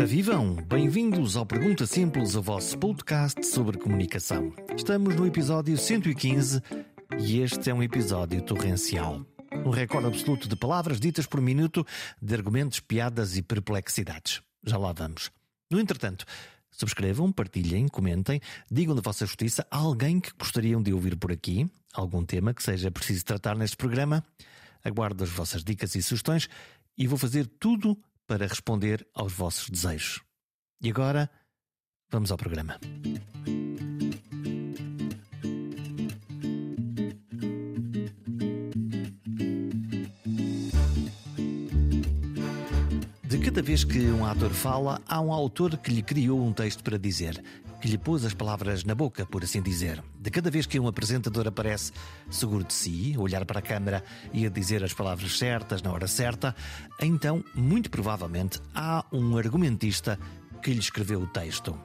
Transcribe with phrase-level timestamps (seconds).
[0.00, 4.50] Ora vivam, bem-vindos ao Pergunta Simples, o vosso podcast sobre comunicação.
[4.74, 6.62] Estamos no episódio 115
[7.18, 9.20] e este é um episódio torrencial.
[9.52, 11.86] Um recorde absoluto de palavras ditas por minuto,
[12.18, 14.40] de argumentos, piadas e perplexidades.
[14.64, 15.30] Já lá vamos.
[15.70, 16.24] No entretanto,
[16.70, 18.40] subscrevam, partilhem, comentem,
[18.70, 22.90] digam da vossa justiça alguém que gostariam de ouvir por aqui, algum tema que seja
[22.90, 24.24] preciso tratar neste programa.
[24.82, 26.48] Aguardo as vossas dicas e sugestões
[26.96, 27.98] e vou fazer tudo
[28.30, 30.22] para responder aos vossos desejos.
[30.80, 31.28] E agora,
[32.08, 32.78] vamos ao programa.
[43.40, 46.98] Cada vez que um ator fala, há um autor que lhe criou um texto para
[46.98, 47.42] dizer,
[47.80, 50.02] que lhe pôs as palavras na boca, por assim dizer.
[50.20, 51.90] De cada vez que um apresentador aparece
[52.30, 55.90] seguro de si, a olhar para a câmara e a dizer as palavras certas na
[55.90, 56.54] hora certa,
[57.00, 60.18] então, muito provavelmente, há um argumentista
[60.62, 61.78] que lhe escreveu o texto.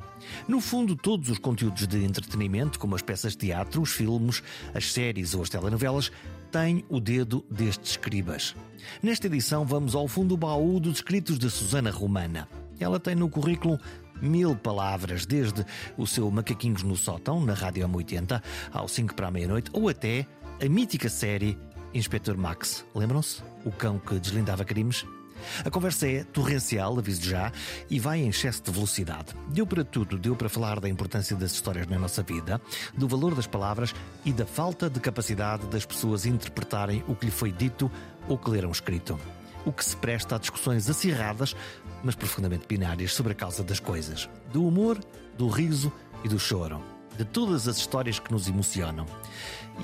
[0.47, 4.91] No fundo, todos os conteúdos de entretenimento, como as peças de teatro, os filmes, as
[4.91, 6.11] séries ou as telenovelas,
[6.51, 8.55] têm o dedo destes escribas.
[9.01, 12.47] Nesta edição, vamos ao fundo do baú dos escritos de Susana Romana.
[12.79, 13.79] Ela tem no currículo
[14.21, 15.65] mil palavras, desde
[15.97, 20.25] o seu Macaquinhos no Sótão, na Rádio M80, ao 5 para a meia-noite, ou até
[20.63, 21.57] a mítica série
[21.93, 22.85] Inspector Max.
[22.93, 23.41] Lembram-se?
[23.65, 25.05] O cão que deslindava crimes?
[25.63, 27.51] A conversa é torrencial, aviso já,
[27.89, 29.33] e vai em excesso de velocidade.
[29.49, 32.61] Deu para tudo, deu para falar da importância das histórias na nossa vida,
[32.95, 37.31] do valor das palavras e da falta de capacidade das pessoas interpretarem o que lhe
[37.31, 37.91] foi dito
[38.27, 39.19] ou que leram escrito.
[39.65, 41.55] O que se presta a discussões acirradas,
[42.03, 44.29] mas profundamente binárias sobre a causa das coisas.
[44.51, 44.99] Do humor,
[45.37, 45.91] do riso
[46.23, 46.81] e do choro.
[47.17, 49.05] De todas as histórias que nos emocionam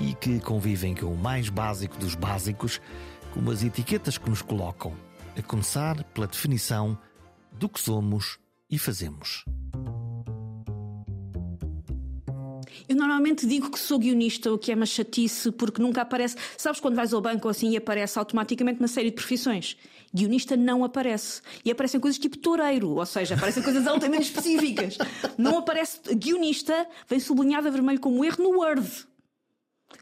[0.00, 2.80] e que convivem com o mais básico dos básicos,
[3.32, 4.94] como as etiquetas que nos colocam
[5.36, 6.98] a começar pela definição
[7.52, 8.38] do que somos
[8.70, 9.44] e fazemos.
[12.88, 16.36] Eu normalmente digo que sou guionista, o que é uma chatice, porque nunca aparece.
[16.56, 19.76] Sabes quando vais ao banco assim e aparece automaticamente uma série de profissões?
[20.14, 21.40] Guionista não aparece.
[21.64, 24.98] E aparecem coisas tipo toureiro, ou seja, aparecem coisas altamente específicas.
[25.38, 26.00] Não aparece.
[26.14, 29.06] Guionista vem sublinhado a vermelho como erro no Word.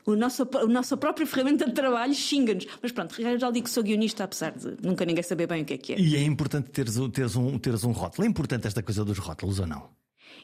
[0.06, 2.66] O nosso, a nossa própria ferramenta de trabalho xinga-nos.
[2.82, 5.74] Mas pronto, já digo que sou guionista, apesar de nunca ninguém saber bem o que
[5.74, 6.00] é que é.
[6.00, 8.26] E é importante teres, teres, um, teres um rótulo.
[8.26, 10.00] É importante esta coisa dos rótulos ou não?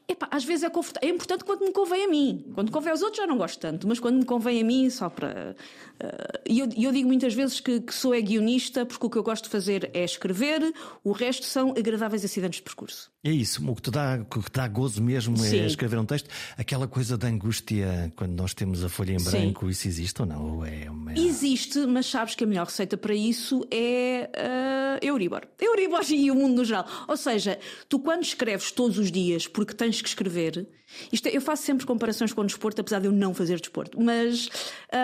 [0.09, 0.71] Epá, às vezes é,
[1.03, 2.53] é importante quando me convém a mim.
[2.55, 5.11] Quando convém aos outros já não gosto tanto, mas quando me convém a mim, só
[5.11, 5.57] para.
[6.03, 9.19] Uh, e eu, eu, digo muitas vezes que, que, sou é guionista porque o que
[9.19, 13.11] eu gosto de fazer é escrever, o resto são agradáveis acidentes de percurso.
[13.27, 15.59] É isso, o que te dá, o que te dá gozo mesmo é Sim.
[15.59, 16.31] é escrever um texto.
[16.57, 19.71] Aquela coisa da angústia quando nós temos a folha em branco, Sim.
[19.73, 20.59] isso existe ou não?
[20.59, 21.13] Ou é uma...
[21.13, 25.43] Existe, mas sabes que a melhor receita para isso é uh, Euribor.
[25.61, 26.87] Euribor e o mundo no geral.
[27.09, 30.65] Ou seja, tu quando escreves todos os dias porque tens que escrever,
[31.11, 34.01] isto é, eu faço sempre comparações com o desporto, apesar de eu não fazer desporto,
[34.01, 34.49] mas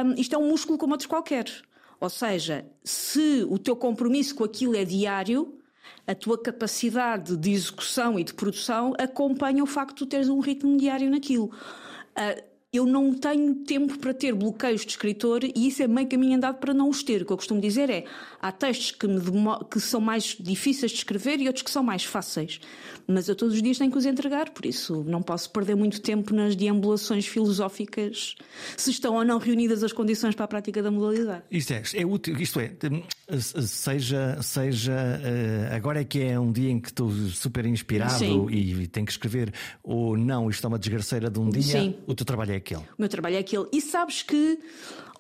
[0.06, 1.46] um, isto é um músculo como outros qualquer.
[1.98, 5.58] Ou seja, se o teu compromisso com aquilo é diário,
[6.06, 10.40] a tua capacidade de execução e de produção acompanha o facto de tu teres um
[10.40, 11.46] ritmo diário naquilo.
[11.46, 16.36] Uh, eu não tenho tempo para ter bloqueios de escritor e isso é meio caminho
[16.36, 17.20] andado para não os ter.
[17.20, 18.04] O que eu costumo dizer é
[18.40, 19.06] há textos que,
[19.70, 22.60] que são mais difíceis de escrever e outros que são mais fáceis.
[23.06, 26.00] Mas eu todos os dias tenho que os entregar, por isso não posso perder muito
[26.00, 28.36] tempo nas deambulações filosóficas
[28.74, 31.42] se estão ou não reunidas as condições para a prática da modalidade.
[31.50, 32.72] Isto é, é útil, isto é,
[33.38, 38.48] seja, seja eh, agora é que é um dia em que estou super inspirado Sim.
[38.50, 39.52] e tenho que escrever,
[39.82, 41.96] ou não, isto é uma desgraceira de um dia, Sim.
[42.06, 42.80] o teu trabalho é aquele.
[42.80, 43.66] O meu trabalho é aquele.
[43.72, 44.58] E sabes que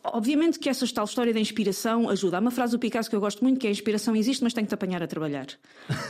[0.04, 2.36] Obviamente que essa tal história da inspiração ajuda.
[2.36, 4.52] Há uma frase do Picasso que eu gosto muito que é a inspiração existe, mas
[4.52, 5.46] tem que te apanhar a trabalhar.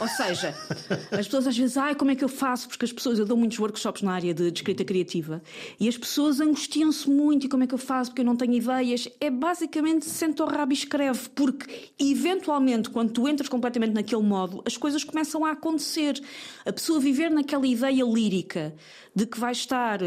[0.00, 0.54] Ou seja,
[1.12, 2.69] as pessoas às vezes, ai, como é que eu faço?
[2.69, 5.42] Porque as pessoas, eu dou muitos workshops na área de, de escrita criativa
[5.78, 8.10] e as pessoas angustiam-se muito e como é que eu faço?
[8.10, 9.06] Porque eu não tenho ideias.
[9.21, 14.62] É basicamente senta o rabo e escreve, porque eventualmente, quando tu entras completamente naquele modo,
[14.66, 16.18] as coisas começam a acontecer.
[16.65, 18.74] A pessoa viver naquela ideia lírica
[19.15, 20.01] de que vai estar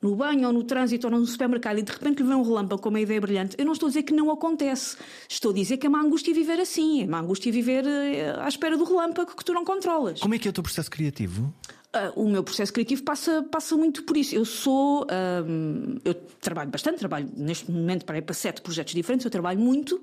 [0.00, 2.80] no banho ou no trânsito ou no supermercado e de repente lhe vem um relâmpago
[2.80, 4.96] com uma ideia brilhante, eu não estou a dizer que não acontece.
[5.28, 8.48] Estou a dizer que é uma angústia viver assim, é uma angústia viver eh, à
[8.48, 10.20] espera do relâmpago que tu não controlas.
[10.20, 11.52] Como é que é o teu processo criativo?
[11.92, 14.32] Uh, o meu processo criativo passa, passa muito por isso.
[14.32, 15.04] Eu sou.
[15.10, 20.00] Um, eu trabalho bastante, trabalho neste momento para, para sete projetos diferentes, eu trabalho muito,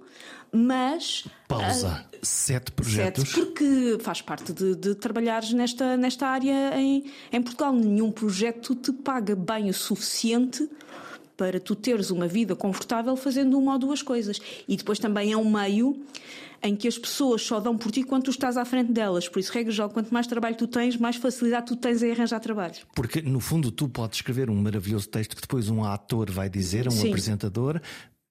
[0.51, 1.27] mas.
[1.47, 2.05] Pausa.
[2.13, 3.29] Uh, sete projetos?
[3.29, 7.73] Sete, porque faz parte de, de trabalhares nesta, nesta área em, em Portugal.
[7.73, 10.67] Nenhum projeto te paga bem o suficiente
[11.37, 14.39] para tu teres uma vida confortável fazendo uma ou duas coisas.
[14.67, 16.01] E depois também é um meio
[16.63, 19.29] em que as pessoas só dão por ti quando tu estás à frente delas.
[19.29, 22.39] Por isso, regra geral, quanto mais trabalho tu tens, mais facilidade tu tens em arranjar
[22.39, 22.75] trabalho.
[22.95, 26.87] Porque, no fundo, tu podes escrever um maravilhoso texto que depois um ator vai dizer,
[26.87, 27.09] um Sim.
[27.09, 27.79] apresentador,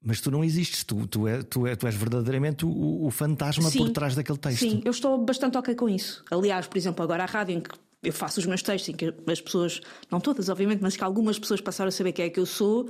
[0.02, 3.70] mas tu não existes, tu, tu, é, tu, é, tu és verdadeiramente o, o fantasma
[3.70, 3.78] Sim.
[3.78, 4.60] por trás daquele texto.
[4.60, 6.24] Sim, eu estou bastante ok com isso.
[6.30, 7.70] Aliás, por exemplo, agora a rádio em que
[8.02, 11.38] eu faço os meus textos, em que as pessoas, não todas, obviamente, mas que algumas
[11.38, 12.88] pessoas passaram a saber quem é que eu sou,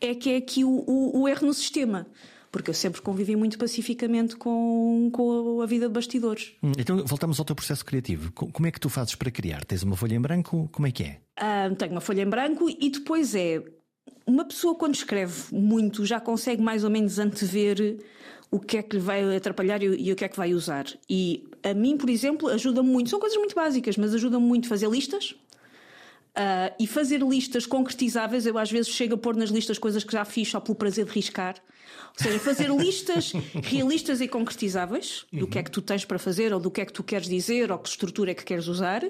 [0.00, 2.06] é que é aqui o, o, o erro no sistema.
[2.50, 6.52] Porque eu sempre convivi muito pacificamente com, com a vida de bastidores.
[6.62, 8.30] Hum, Então voltamos ao teu processo criativo.
[8.32, 9.64] Co- Como é que tu fazes para criar?
[9.64, 10.68] Tens uma folha em branco?
[10.70, 11.20] Como é que é?
[11.36, 13.60] Ah, tenho uma folha em branco e depois é.
[14.26, 17.98] Uma pessoa, quando escreve muito, já consegue mais ou menos antever
[18.50, 20.86] o que é que lhe vai atrapalhar e, o que é que vai usar.
[21.08, 23.10] E a mim, por exemplo, ajuda-me muito.
[23.10, 25.34] São coisas muito básicas, mas ajuda-me muito fazer listas.
[26.36, 30.12] Ah, e fazer listas concretizáveis, eu às vezes chego a pôr nas listas coisas que
[30.12, 31.54] já fiz só pelo prazer de riscar.
[32.18, 33.32] Ou seja, fazer listas
[33.62, 36.84] realistas e concretizáveis do que é que tu tens para fazer, ou do que é
[36.84, 39.04] que tu queres dizer, ou que estrutura é que queres usar.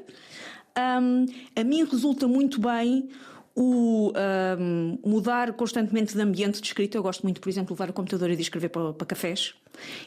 [0.77, 1.27] Ahm,
[1.57, 3.09] a mim resulta muito bem
[3.57, 6.99] o ahm, mudar constantemente de ambiente de escrita.
[6.99, 9.55] Eu gosto muito, por exemplo, de levar o computador e de escrever para, para cafés.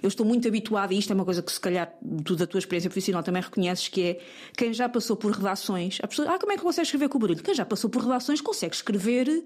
[0.02, 2.60] Eu estou muito habituada, e isto é uma coisa que se calhar tu da tua
[2.60, 4.20] experiência profissional também reconheces, que é
[4.56, 6.00] quem já passou por redações.
[6.02, 7.42] A pessoa, ah, como é que consegue escrever com o barulho?
[7.42, 9.44] Quem já passou por redações consegue escrever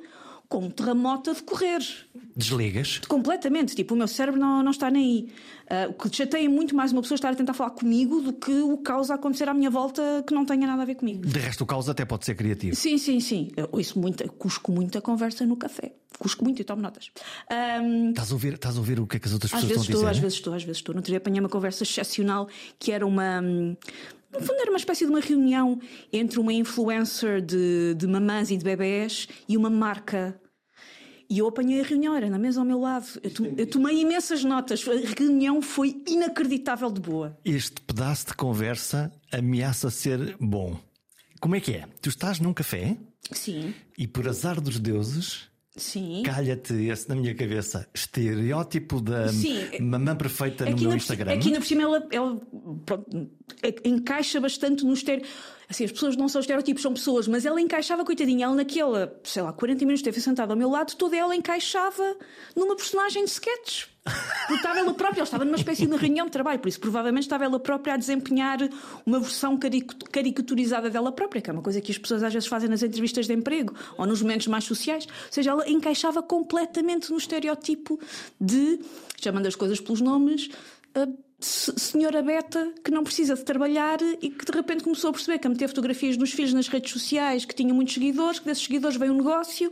[0.51, 1.79] com um terremoto a decorrer.
[2.35, 2.99] Desligas?
[3.07, 5.33] Completamente, tipo, o meu cérebro não, não está nem aí.
[5.69, 8.51] Ah, o que chateia muito mais uma pessoa estar a tentar falar comigo do que
[8.51, 11.25] o caos a acontecer à minha volta que não tenha nada a ver comigo.
[11.25, 12.75] De resto, o caos até pode ser criativo.
[12.75, 13.49] Sim, sim, sim.
[13.55, 15.93] Eu ouço muita, cusco muita conversa no café.
[16.19, 17.09] Cusco muito e tomo notas.
[17.49, 19.77] Ahm, Estás a ouvir, estás a ouvir o que é que as outras às pessoas
[19.87, 20.21] vezes estão a às dizer?
[20.25, 20.93] vezes estou, às vezes estou.
[20.93, 23.39] No outro dia apanhei uma conversa excepcional que era uma.
[23.41, 23.75] hum,
[24.33, 25.79] No fundo, era uma espécie de uma reunião
[26.11, 30.39] entre uma influencer de, de mamãs e de bebés e uma marca.
[31.31, 33.07] E eu apanhei a reunião, era na mesa ao meu lado.
[33.23, 34.83] Eu, to- eu tomei imensas notas.
[34.85, 37.37] A reunião foi inacreditável de boa.
[37.45, 40.77] Este pedaço de conversa ameaça ser bom.
[41.39, 41.85] Como é que é?
[42.01, 42.97] Tu estás num café
[43.31, 46.23] Sim, e, por azar dos deuses, sim.
[46.25, 49.79] calha-te esse na minha cabeça estereótipo da Sim.
[49.81, 51.33] mamã perfeita no Aqui meu na, Instagram.
[51.33, 52.41] aqui na por cima ela, ela,
[52.85, 53.29] pronto,
[53.63, 55.25] é- encaixa bastante no estéreo.
[55.69, 59.41] Assim, as pessoas não são estereótipos, são pessoas, mas ela encaixava, coitadinha, ela naquela, sei
[59.41, 62.17] lá, 40 minutos esteve sentada ao meu lado, toda ela encaixava
[62.55, 63.87] numa personagem de sketches.
[64.03, 67.23] Porque estava ela própria, ela estava numa espécie de reunião de trabalho, por isso provavelmente
[67.23, 68.57] estava ela própria a desempenhar
[69.05, 72.49] uma versão caric- caricaturizada dela própria, que é uma coisa que as pessoas às vezes
[72.49, 75.05] fazem nas entrevistas de emprego ou nos momentos mais sociais.
[75.05, 77.99] Ou seja, ela encaixava completamente no estereótipo
[78.39, 78.79] de,
[79.21, 80.49] chamando as coisas pelos nomes,
[81.39, 85.47] senhora Beta que não precisa de trabalhar e que de repente começou a perceber que
[85.47, 88.97] a meter fotografias dos filhos nas redes sociais, que tinha muitos seguidores, que desses seguidores
[88.97, 89.71] veio um negócio.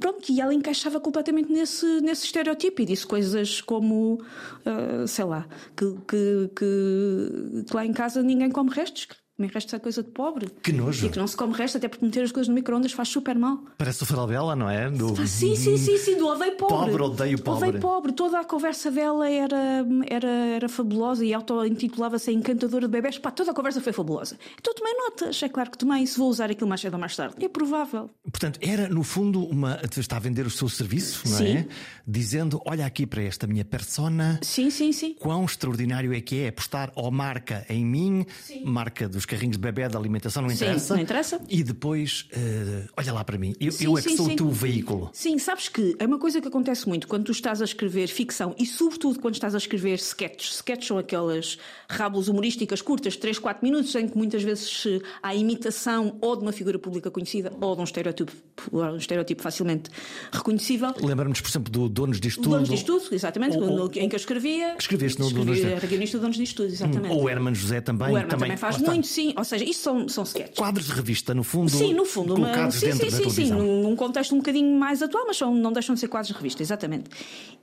[0.00, 4.18] Pronto, e ela encaixava completamente nesse, nesse estereotipo e disse coisas como,
[4.64, 5.46] ah, sei lá,
[5.76, 9.06] que, que, que, que lá em casa ninguém come restos,
[9.36, 10.48] comer restos é coisa de pobre.
[10.62, 11.06] Que nojo.
[11.06, 13.36] E que não se come restos, até porque meter as coisas no micro-ondas faz super
[13.38, 13.62] mal.
[13.76, 14.90] Parece o dela, não é?
[14.90, 15.14] Do...
[15.26, 16.76] Sim, sim, sim, sim, do odeio pobre.
[16.76, 17.68] Pobre, odeio pobre.
[17.68, 18.12] Odeio pobre.
[18.12, 23.18] Toda a conversa dela era, era, era fabulosa e auto-intitulava-se encantadora de bebés.
[23.18, 24.38] Pá, toda a conversa foi fabulosa.
[24.58, 26.06] Então tomei notas, é claro que tomei.
[26.06, 28.08] Se vou usar aquilo mais cedo ou mais tarde, é provável.
[28.24, 29.80] Portanto, era no fundo uma.
[29.96, 31.62] Está a vender o seu serviço, não é?
[31.62, 31.68] Sim.
[32.06, 34.40] Dizendo: olha aqui para esta minha persona.
[34.42, 35.14] Sim, sim, sim.
[35.14, 38.24] Quão extraordinário é que é apostar ou marca em mim,
[38.64, 40.94] marca dos carrinhos de bebê, da alimentação, não Sim, interessa.
[40.94, 41.40] não interessa.
[41.48, 44.32] E depois, eh, olha lá para mim, eu, Sim, eu é que sim, sou sim.
[44.32, 45.10] o teu veículo.
[45.12, 48.54] Sim, sabes que é uma coisa que acontece muito quando tu estás a escrever ficção
[48.58, 50.54] e, sobretudo, quando estás a escrever sketches.
[50.56, 55.34] Sketches são aquelas rábulas humorísticas curtas, 3, 4 minutos, em que muitas vezes eh, há
[55.34, 58.32] imitação ou de uma figura pública conhecida ou de um estereótipo,
[58.72, 59.90] um estereótipo facilmente
[60.32, 60.92] reconhecível.
[61.02, 62.52] Lembra-nos, por exemplo, do Donos disto O Tudo.
[62.54, 64.76] Donos disto tudo, exatamente, Ou- em que eu escrevia.
[64.78, 67.14] Escreveste no Donos Disto- Era guionista do Donos disto tudo, exatamente.
[67.14, 68.08] Ou Herman José também.
[68.08, 68.92] o Herman também, faz lá está.
[68.92, 69.34] muito, sim.
[69.36, 70.56] Ou seja, isto são, são sketches.
[70.56, 71.70] Quadros de revista, no fundo.
[71.70, 73.58] Sim, no fundo, uma- sim, dentro sim, da sim, sim, televisão.
[73.58, 76.34] num, num contexto um bocadinho mais atual, mas são, não deixam de ser quadros de
[76.34, 77.10] revista, exatamente.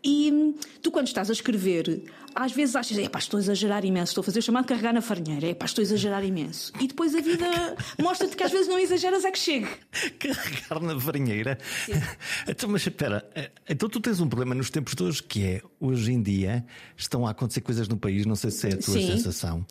[0.04, 2.04] E hum, tu, quando estás a escrever,
[2.36, 5.02] às vezes achas, epá, estou a exagerar imenso, estou a fazer o chamado carregar na
[5.02, 6.74] farinheira, epá, estou a exagerar imenso.
[6.82, 7.46] E depois a vida
[8.02, 9.70] mostra-te que às vezes não exageras, é que chega.
[10.20, 11.58] Carregar na farinheira.
[12.48, 15.62] Então, mas espera, eh, então tu tens um problema nos tempos de hoje que é,
[15.80, 16.66] hoje em dia,
[16.98, 19.08] estão a acontecer coisas no país, não sei se é a tua Sim.
[19.08, 19.66] sensação,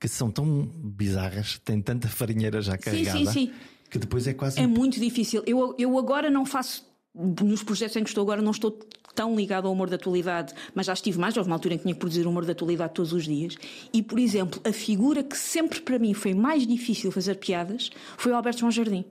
[0.00, 3.52] que são tão bizarras, têm tanta farinheira já carregada, sim.
[3.90, 4.60] que depois é quase.
[4.60, 5.42] É muito difícil.
[5.46, 6.86] Eu, eu agora não faço.
[7.14, 8.78] Nos projetos em que estou agora, não estou
[9.12, 11.36] tão ligado ao humor da atualidade, mas já estive mais.
[11.36, 13.56] Houve uma altura em que tinha que produzir humor da atualidade todos os dias.
[13.92, 18.30] E, por exemplo, a figura que sempre para mim foi mais difícil fazer piadas foi
[18.30, 19.04] o Alberto João Jardim.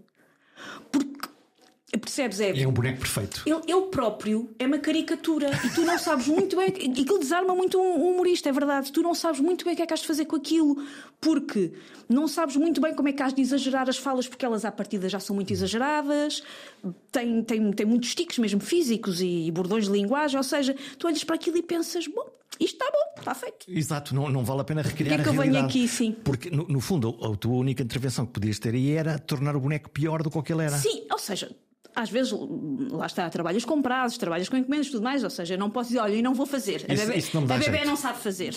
[0.89, 1.16] Porque
[1.89, 2.41] Percebes?
[2.41, 3.43] É, é um boneco perfeito.
[3.45, 6.67] Ele, ele, próprio é uma caricatura e tu não sabes muito bem.
[6.67, 8.91] E aquilo desarma muito um humorista, é verdade.
[8.91, 10.85] Tu não sabes muito bem o que é que has de fazer com aquilo,
[11.21, 11.71] porque
[12.09, 14.71] não sabes muito bem como é que has de exagerar as falas, porque elas à
[14.71, 16.43] partida já são muito exageradas,
[17.09, 20.37] tem, tem, tem muitos tiques mesmo físicos e, bordões de linguagem.
[20.37, 22.29] Ou seja, tu olhas para aquilo e pensas, bom,
[22.59, 23.65] isto está bom, está feito.
[23.69, 26.11] Exato, não, não vale a pena recriar Porquê é que eu venho aqui, sim?
[26.11, 29.59] Porque, no, no, fundo, a tua única intervenção que podias ter aí era tornar o
[29.61, 30.77] boneco pior do que ele era.
[30.77, 31.49] Sim, ou seja,
[31.97, 32.31] às vezes,
[32.91, 35.89] lá está, trabalhas com prazos, trabalhas com encomendas e tudo mais, ou seja, não posso
[35.89, 36.85] dizer, olha, e não vou fazer.
[36.87, 38.53] A bebê, isso, não, a bebê não sabe fazer.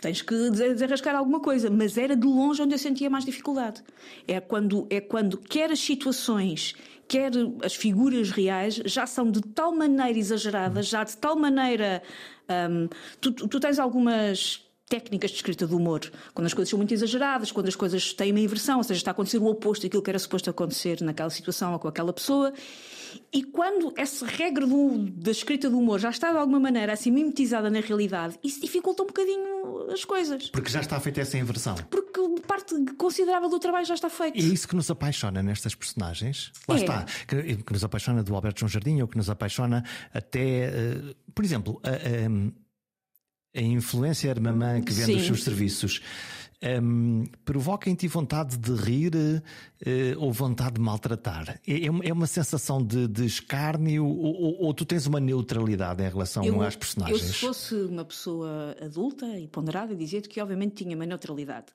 [0.00, 1.68] Tens que desarrascar alguma coisa.
[1.68, 3.82] Mas era de longe onde eu sentia mais dificuldade.
[4.28, 6.76] É quando, é quando quer as situações,
[7.08, 7.32] quer
[7.64, 12.00] as figuras reais, já são de tal maneira exageradas, já de tal maneira.
[12.70, 12.88] Hum,
[13.20, 16.00] tu, tu tens algumas técnicas de escrita do humor.
[16.32, 19.10] Quando as coisas são muito exageradas, quando as coisas têm uma inversão, ou seja, está
[19.10, 22.52] a acontecer o oposto daquilo que era suposto acontecer naquela situação ou com aquela pessoa.
[23.32, 27.10] E quando essa regra do, da escrita do humor já está de alguma maneira assim
[27.10, 30.50] mimetizada na realidade, isso dificulta um bocadinho as coisas.
[30.50, 31.74] Porque já está feita essa inversão.
[31.90, 34.38] Porque parte considerável do trabalho já está feita.
[34.38, 36.52] E é isso que nos apaixona nestas personagens.
[36.68, 36.78] Lá é.
[36.78, 37.04] está.
[37.26, 40.68] Que, que, nos apaixona do Alberto João Jardim ou que nos apaixona até.
[40.68, 42.28] Uh, por exemplo, a.
[42.28, 42.65] Uh,
[43.56, 45.16] a influencer mamã que vende Sim.
[45.16, 46.02] os seus serviços
[46.82, 49.40] um, provoca em ti vontade de rir uh,
[50.18, 51.60] ou vontade de maltratar?
[51.66, 56.02] É, é, é uma sensação de, de escárnio ou, ou, ou, tu tens uma neutralidade
[56.02, 57.20] em relação eu, às personagens?
[57.20, 61.66] Eu, se fosse uma pessoa adulta e ponderada, dizia-te que obviamente tinha uma neutralidade.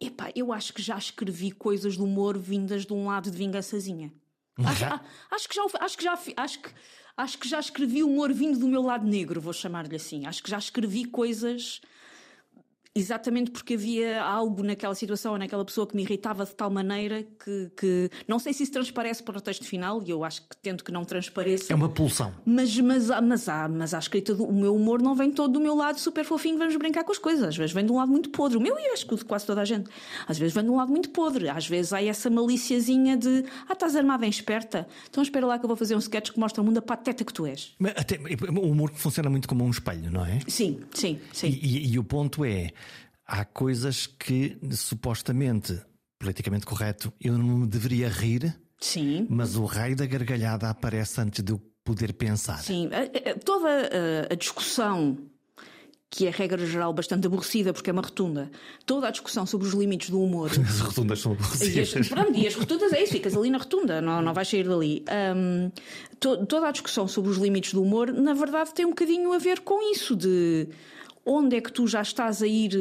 [0.00, 4.12] Epá, eu acho que já escrevi coisas de humor vindas de um lado de vingançazinha.
[4.64, 4.84] Acho,
[5.30, 6.70] acho, que já, acho que já, acho que
[7.16, 10.26] acho que já escrevi humor vindo do meu lado negro, vou chamar-lhe assim.
[10.26, 11.80] Acho que já escrevi coisas
[12.96, 17.22] Exatamente porque havia algo naquela situação ou naquela pessoa que me irritava de tal maneira
[17.44, 20.56] que, que, não sei se isso transparece para o texto final e eu acho que
[20.56, 21.70] tento que não transpareça.
[21.70, 22.32] É uma pulsão.
[22.46, 25.60] Mas, mas, mas, há, mas a escrita do o meu humor não vem todo do
[25.60, 27.46] meu lado super fofinho, vamos brincar com as coisas.
[27.48, 28.56] Às vezes vem de um lado muito podre.
[28.56, 29.90] O meu e acho que de quase toda a gente.
[30.26, 31.50] Às vezes vem de um lado muito podre.
[31.50, 35.64] Às vezes há essa maliciazinha de ah, estás armada em esperta, então espera lá que
[35.64, 37.74] eu vou fazer um sketch que mostra o mundo a pateta que tu és.
[37.78, 40.40] Mas até, o humor funciona muito como um espelho, não é?
[40.48, 41.48] Sim, sim, sim.
[41.48, 42.70] e, e, e o ponto é
[43.26, 45.78] há coisas que supostamente,
[46.18, 48.54] politicamente correto, eu não me deveria rir.
[48.78, 49.26] Sim.
[49.28, 52.58] Mas o raio da gargalhada aparece antes de eu poder pensar.
[52.58, 52.90] Sim,
[53.44, 55.16] toda a, a discussão
[56.08, 58.50] que é regra geral bastante aborrecida porque é uma rotunda.
[58.84, 60.50] Toda a discussão sobre os limites do humor.
[60.66, 61.92] As rotundas são aborrecidas.
[61.94, 64.48] E as, pronto, e as rotundas é isso, ficas ali na rotunda, não, não vais
[64.48, 65.04] sair dali.
[65.36, 65.70] Um,
[66.20, 69.38] to, toda a discussão sobre os limites do humor, na verdade, tem um bocadinho a
[69.38, 70.68] ver com isso de
[71.26, 72.72] onde é que tu já estás a ir,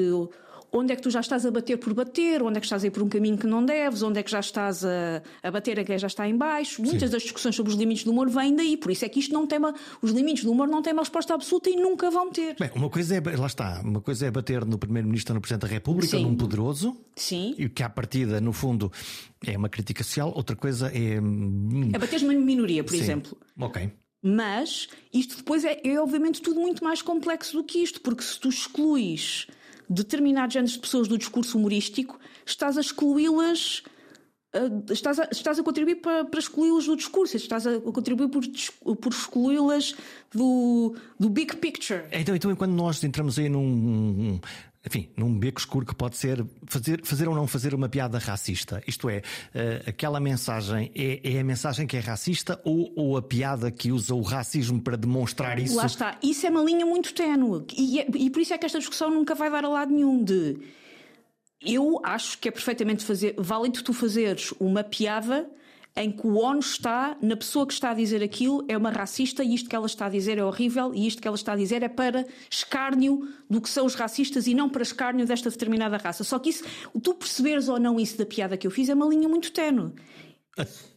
[0.71, 2.87] onde é que tu já estás a bater por bater, onde é que estás a
[2.87, 5.79] ir por um caminho que não deves, onde é que já estás a, a bater
[5.79, 6.81] a quem já está em baixo.
[6.81, 9.33] Muitas das discussões sobre os limites do humor vêm daí, por isso é que isto
[9.33, 12.29] não tem uma, os limites do humor não têm uma resposta absoluta e nunca vão
[12.29, 12.55] ter.
[12.59, 15.61] Bem, uma coisa é, lá está, uma coisa é bater no Primeiro-Ministro ou no Presidente
[15.61, 16.23] da República, Sim.
[16.23, 17.55] num poderoso, Sim.
[17.57, 18.91] e que à partida, no fundo,
[19.45, 21.19] é uma crítica social, outra coisa é.
[21.19, 23.01] Hum, é bater numa minoria, por Sim.
[23.01, 23.37] exemplo.
[23.59, 23.89] Ok.
[24.27, 28.39] Mas isto depois é, é, obviamente tudo muito mais complexo do que isto, porque se
[28.39, 29.45] tu excluís
[29.87, 33.83] determinados géneros de pessoas do discurso humorístico, estás a excluí-las.
[34.55, 38.43] Uh, estás, a, estás a contribuir para, para excluí-las do discurso, estás a contribuir por,
[38.95, 39.93] por excluí-las
[40.33, 42.05] do, do big picture.
[42.11, 44.39] Então, então, quando nós entramos aí num,
[44.85, 48.81] enfim, num beco escuro que pode ser fazer, fazer ou não fazer uma piada racista.
[48.87, 53.21] Isto é, uh, aquela mensagem é, é, a mensagem que é racista ou, ou, a
[53.21, 55.75] piada que usa o racismo para demonstrar isso?
[55.75, 56.17] Lá está.
[56.21, 57.65] Isso é uma linha muito ténue.
[57.75, 60.57] E, e por isso é que esta discussão nunca vai dar a lado nenhum de.
[61.61, 65.49] Eu acho que é perfeitamente fazer, válido tu fazeres uma piada
[65.97, 69.43] em que o ONU está na pessoa que está a dizer aquilo é uma racista
[69.43, 71.55] e isto que ela está a dizer é horrível e isto que ela está a
[71.55, 75.95] dizer é para escárnio do que são os racistas e não para escárnio desta determinada
[75.95, 76.25] raça.
[76.25, 76.65] Só que isso,
[77.01, 79.93] tu perceberes ou não isso da piada que eu fiz é uma linha muito ténue.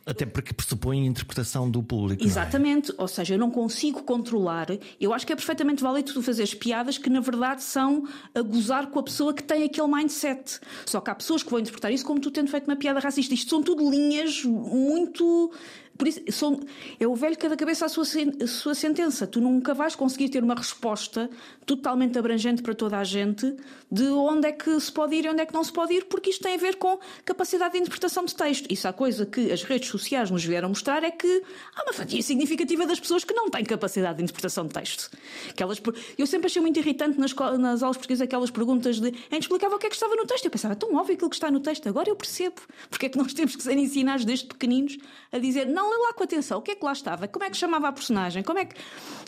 [0.07, 2.25] Até porque pressupõe interpretação do público.
[2.25, 2.95] Exatamente, é?
[2.97, 4.69] ou seja, eu não consigo controlar.
[5.00, 8.87] Eu acho que é perfeitamente válido tu fazeres piadas que na verdade são a gozar
[8.87, 10.61] com a pessoa que tem aquele mindset.
[10.87, 13.35] Só que há pessoas que vão interpretar isso como tu tendo feito uma piada racista.
[13.35, 15.53] Isto são tudo linhas muito
[15.99, 16.61] por isso, são,
[17.00, 19.26] é o velho cada cabeça a sua, a sua sentença.
[19.26, 21.28] Tu nunca vais conseguir ter uma resposta
[21.67, 23.55] totalmente abrangente para toda a gente
[23.90, 26.05] de onde é que se pode ir e onde é que não se pode ir,
[26.05, 28.71] porque isto tem a ver com capacidade de interpretação de texto.
[28.71, 31.43] Isso a coisa que as redes sociais nos vieram mostrar é que
[31.75, 35.11] há uma fatia significativa das pessoas que não têm capacidade de interpretação de texto.
[35.50, 35.83] Aquelas,
[36.17, 39.75] eu sempre achei muito irritante nas, nas aulas portuguesas aquelas perguntas de em que explicava
[39.75, 40.45] o que é que estava no texto.
[40.45, 43.09] Eu pensava, é tão óbvio aquilo que está no texto, agora eu percebo porque é
[43.09, 44.97] que nós temos que ser ensinados desde pequeninos
[45.33, 46.59] a dizer Não, lê lá com atenção.
[46.59, 47.28] O que é que lá estava?
[47.28, 48.42] Como é que chamava a personagem?
[48.42, 48.75] Como é que.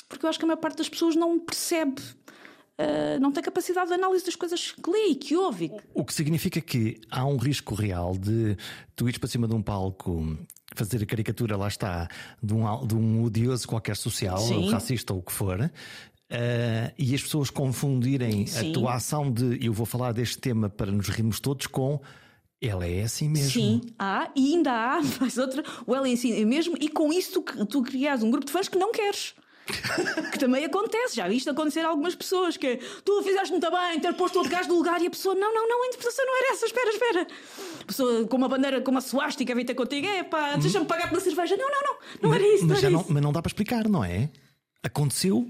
[0.08, 2.00] Porque eu acho que a maior parte das pessoas não percebe.
[2.80, 5.70] Uh, não tem capacidade de análise das coisas que lê e que ouve.
[5.92, 8.56] O que significa que há um risco real de
[8.96, 10.38] tu ires para cima de um palco
[10.74, 12.08] fazer a caricatura, lá está,
[12.42, 15.70] de um, de um odioso qualquer social, ou racista ou o que for, uh,
[16.96, 18.70] e as pessoas confundirem Sim.
[18.70, 22.00] a tua ação de eu vou falar deste tema para nos rirmos todos com
[22.60, 23.50] ela é assim mesmo.
[23.50, 27.40] Sim, há, e ainda há, mais outra, o ela é assim mesmo, e com isso
[27.40, 29.34] tu, tu crias um grupo de fãs que não queres.
[30.32, 34.12] que também acontece, já viste acontecer a algumas pessoas que tu fizeste muito bem ter
[34.14, 36.52] posto outro gajo no lugar e a pessoa, não, não, não, a interpretação não era
[36.52, 37.26] essa, espera, espera.
[37.80, 41.08] A pessoa com uma bandeira, com uma suástica, vem ter contigo, é pá, deixa-me pagar
[41.08, 41.56] pela cerveja.
[41.56, 42.66] Não, não, não, não era isso.
[42.66, 44.28] Mas, não, era não, mas não dá para explicar, não é?
[44.82, 45.48] Aconteceu?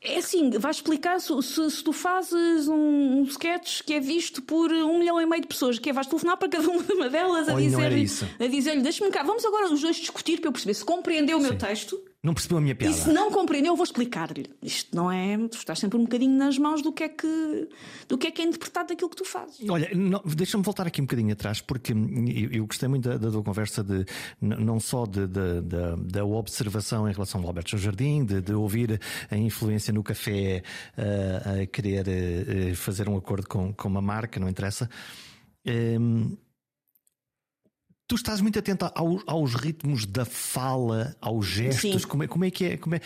[0.00, 4.40] É assim, vais explicar se, se, se, tu fazes um, um sketch que é visto
[4.40, 7.48] por um milhão e meio de pessoas, que é vais telefonar para cada uma delas
[7.48, 8.06] a dizer-lhe,
[8.38, 11.40] a dizer-lhe, deixa-me cá, vamos agora os dois discutir para eu perceber se compreendeu o
[11.40, 12.92] meu texto não percebeu a minha piada.
[12.92, 14.50] E se não compreendeu, eu vou explicar-lhe.
[14.60, 15.38] Isto não é.
[15.48, 17.68] Tu estás sempre um bocadinho nas mãos do que é que,
[18.08, 19.60] do que, é, que é interpretado daquilo que tu fazes.
[19.70, 19.88] Olha,
[20.34, 23.84] deixa-me voltar aqui um bocadinho atrás, porque eu, eu gostei muito da, da, tua conversa
[23.84, 24.04] de
[24.40, 29.00] não só de, de, de, da observação em relação ao Alberto Jardim, de, de ouvir
[29.30, 30.64] a influência no café
[30.98, 34.90] uh, a querer uh, fazer um acordo com, com uma marca, não interessa.
[35.64, 36.36] Um,
[38.08, 42.50] Tu estás muito atento aos, aos ritmos da fala, aos gestos, como é, como é
[42.50, 42.76] que é?
[42.76, 43.00] Como é...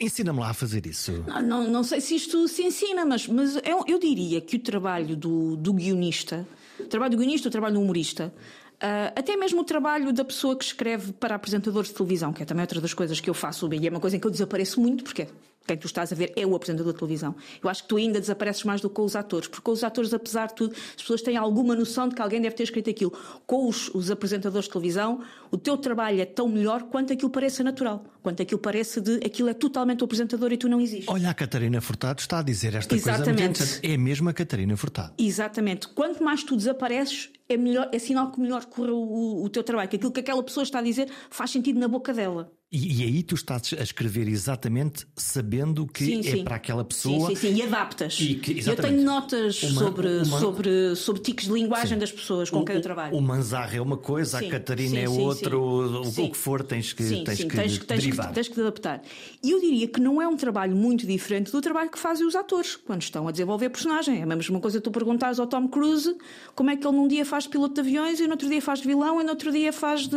[0.00, 1.24] Ensina-me lá a fazer isso.
[1.26, 4.58] Não, não, não, sei se isto se ensina, mas, mas eu, eu diria que o
[4.58, 6.46] trabalho do, do guionista,
[6.78, 8.34] o trabalho do guionista, o trabalho do humorista,
[8.76, 12.44] Uh, até mesmo o trabalho da pessoa que escreve para apresentadores de televisão, que é
[12.44, 14.30] também outra das coisas que eu faço bem, e é uma coisa em que eu
[14.30, 15.26] desapareço muito, porque
[15.66, 17.34] quem tu estás a ver é o apresentador de televisão.
[17.62, 19.82] Eu acho que tu ainda desapareces mais do que com os atores, porque com os
[19.82, 22.90] atores, apesar de tudo, as pessoas têm alguma noção de que alguém deve ter escrito
[22.90, 23.12] aquilo.
[23.46, 25.20] Com os, os apresentadores de televisão,
[25.50, 29.48] o teu trabalho é tão melhor quanto aquilo pareça natural, quanto aquilo parece de aquilo
[29.48, 31.08] é totalmente o apresentador e tu não existes.
[31.08, 33.58] Olha, a Catarina Furtado está a dizer esta Exatamente.
[33.58, 33.80] coisa.
[33.82, 35.12] É mesmo a Catarina Furtado.
[35.18, 35.88] Exatamente.
[35.88, 39.88] Quanto mais tu desapareces, é, melhor, é sinal que melhor correu o, o teu trabalho,
[39.88, 42.52] que aquilo que aquela pessoa está a dizer faz sentido na boca dela.
[42.70, 46.44] E, e, aí tu estás a escrever exatamente sabendo que sim, é sim.
[46.44, 47.28] para aquela pessoa.
[47.28, 47.60] Sim, sim, sim.
[47.60, 48.18] E adaptas.
[48.20, 50.24] E que, eu tenho notas uma, sobre, uma...
[50.40, 51.98] sobre, sobre tiques de linguagem sim.
[51.98, 53.16] das pessoas com o, quem eu trabalho.
[53.16, 57.04] O Manzarra é uma coisa, a Catarina é outra, o, o que for tens que,
[57.04, 59.00] tens, que tens, tens, que, tens que adaptar.
[59.44, 62.34] E eu diria que não é um trabalho muito diferente do trabalho que fazem os
[62.34, 64.18] atores quando estão a desenvolver personagem.
[64.18, 66.16] É a mesma coisa tu perguntares ao Tom Cruise
[66.56, 68.60] como é que ele num dia faz de piloto de aviões e no outro dia
[68.60, 70.16] faz de vilão e no outro dia faz de.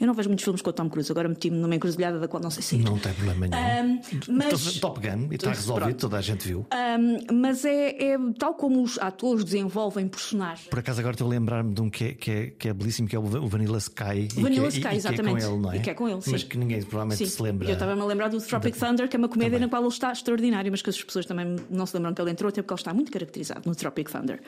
[0.00, 2.42] Eu não vejo muitos filmes com o Tom Cruise, agora meti-me numa encruzilhada da qual
[2.42, 2.76] não sei se.
[2.78, 3.94] Não tem problema nenhum.
[3.94, 6.00] Um, mas, Top Gun, e está resolvido, pronto.
[6.00, 6.66] toda a gente viu.
[6.72, 10.68] Um, mas é, é, tal como os atores desenvolvem personagens.
[10.68, 13.08] Por acaso agora estou a lembrar-me de um que é, que é, que é belíssimo,
[13.08, 14.28] que é o Vanilla Sky.
[14.36, 15.36] O Vanilla Sky, e, exatamente.
[15.36, 15.76] E que é com ele, não é?
[15.76, 16.30] E que é com ele, sim.
[16.32, 17.26] Mas que ninguém provavelmente sim.
[17.26, 17.68] se lembra.
[17.68, 19.66] Eu estava-me a lembrar do Tropic Thunder, que é uma comédia também.
[19.66, 22.30] na qual ele está extraordinário, mas que as pessoas também não se lembram que ele
[22.30, 24.40] entrou, até porque ele está muito caracterizado no Tropic Thunder.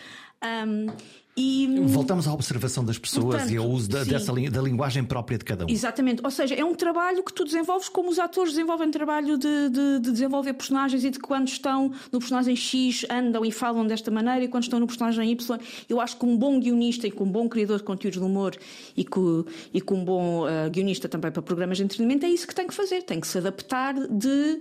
[0.42, 0.86] Um,
[1.34, 5.38] e, Voltamos à observação das pessoas portanto, e ao uso da, dessa, da linguagem própria
[5.38, 5.68] de cada um.
[5.70, 9.70] Exatamente, ou seja, é um trabalho que tu desenvolves como os atores desenvolvem trabalho de,
[9.70, 14.10] de, de, desenvolver personagens e de quando estão no personagem X andam e falam desta
[14.10, 15.58] maneira e quando estão no personagem Y.
[15.88, 18.54] Eu acho que um bom guionista e com um bom criador de conteúdos de humor
[18.94, 22.46] e com, e com um bom uh, guionista também para programas de entretenimento é isso
[22.46, 24.60] que tem que fazer, tem que se adaptar de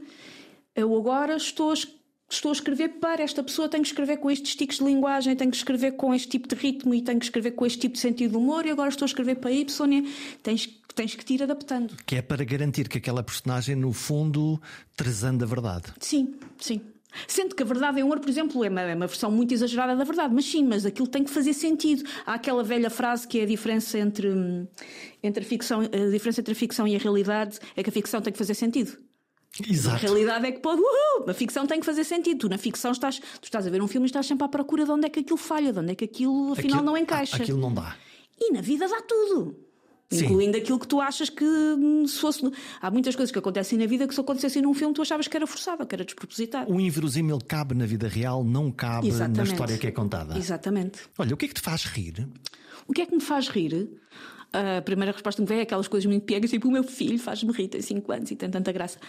[0.73, 1.73] eu agora estou
[2.33, 5.51] estou a escrever para esta pessoa, tenho que escrever com estes tiques de linguagem, tenho
[5.51, 7.99] que escrever com este tipo de ritmo e tenho que escrever com este tipo de
[7.99, 9.93] sentido de humor e agora estou a escrever para Y.
[9.93, 11.95] E tens, tens que te ir adaptando.
[12.05, 14.61] Que é para garantir que aquela personagem, no fundo,
[14.95, 15.93] trazendo a verdade.
[15.99, 16.81] Sim, sim.
[17.27, 19.95] Sendo que a verdade em humor, por exemplo, é uma, é uma, versão muito exagerada
[19.97, 22.03] da verdade, mas sim, mas aquilo tem que fazer sentido.
[22.25, 24.29] Há aquela velha frase que é a diferença entre,
[25.21, 28.21] entre a ficção, a diferença entre a ficção e a realidade é que a ficção
[28.21, 28.97] tem que fazer sentido.
[29.67, 29.95] Exato.
[29.95, 30.81] A realidade é que pode.
[30.81, 32.39] Uhul, a ficção tem que fazer sentido.
[32.39, 34.85] Tu na ficção estás, tu estás a ver um filme e estás sempre à procura
[34.85, 37.37] de onde é que aquilo falha, de onde é que aquilo afinal aquilo, não encaixa.
[37.37, 37.95] Aquilo não dá.
[38.39, 39.55] E na vida dá tudo.
[40.09, 40.25] Sim.
[40.25, 42.41] Incluindo aquilo que tu achas que hum, se fosse.
[42.81, 45.37] Há muitas coisas que acontecem na vida que se acontecessem num filme tu achavas que
[45.37, 46.71] era forçado, que era despropositado.
[46.71, 49.37] O inverosímil cabe na vida real, não cabe Exatamente.
[49.37, 50.37] na história que é contada.
[50.37, 50.99] Exatamente.
[51.17, 52.27] Olha, o que é que te faz rir?
[52.87, 53.89] O que é que me faz rir?
[54.53, 57.17] A primeira resposta que me veio é aquelas coisas muito piegas, tipo o meu filho
[57.17, 58.99] faz-me rir, tem 5 anos e tem tanta graça.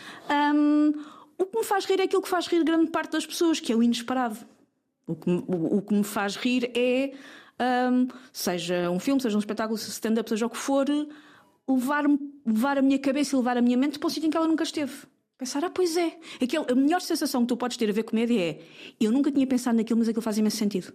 [0.55, 0.93] Um,
[1.37, 3.73] o que me faz rir é aquilo que faz rir grande parte das pessoas, que
[3.73, 4.39] é o inesperado.
[5.07, 7.13] O que, o, o que me faz rir é,
[7.91, 10.87] um, seja um filme, seja um espetáculo, seja stand-up, seja o que for,
[11.69, 12.05] levar,
[12.47, 14.47] levar a minha cabeça e levar a minha mente para um sítio em que ela
[14.47, 14.93] nunca esteve.
[15.37, 16.17] Pensar, ah, pois é.
[16.41, 18.61] Aquele, a melhor sensação que tu podes ter a ver comédia é
[19.01, 20.93] eu nunca tinha pensado naquilo, mas aquilo faz imenso sentido.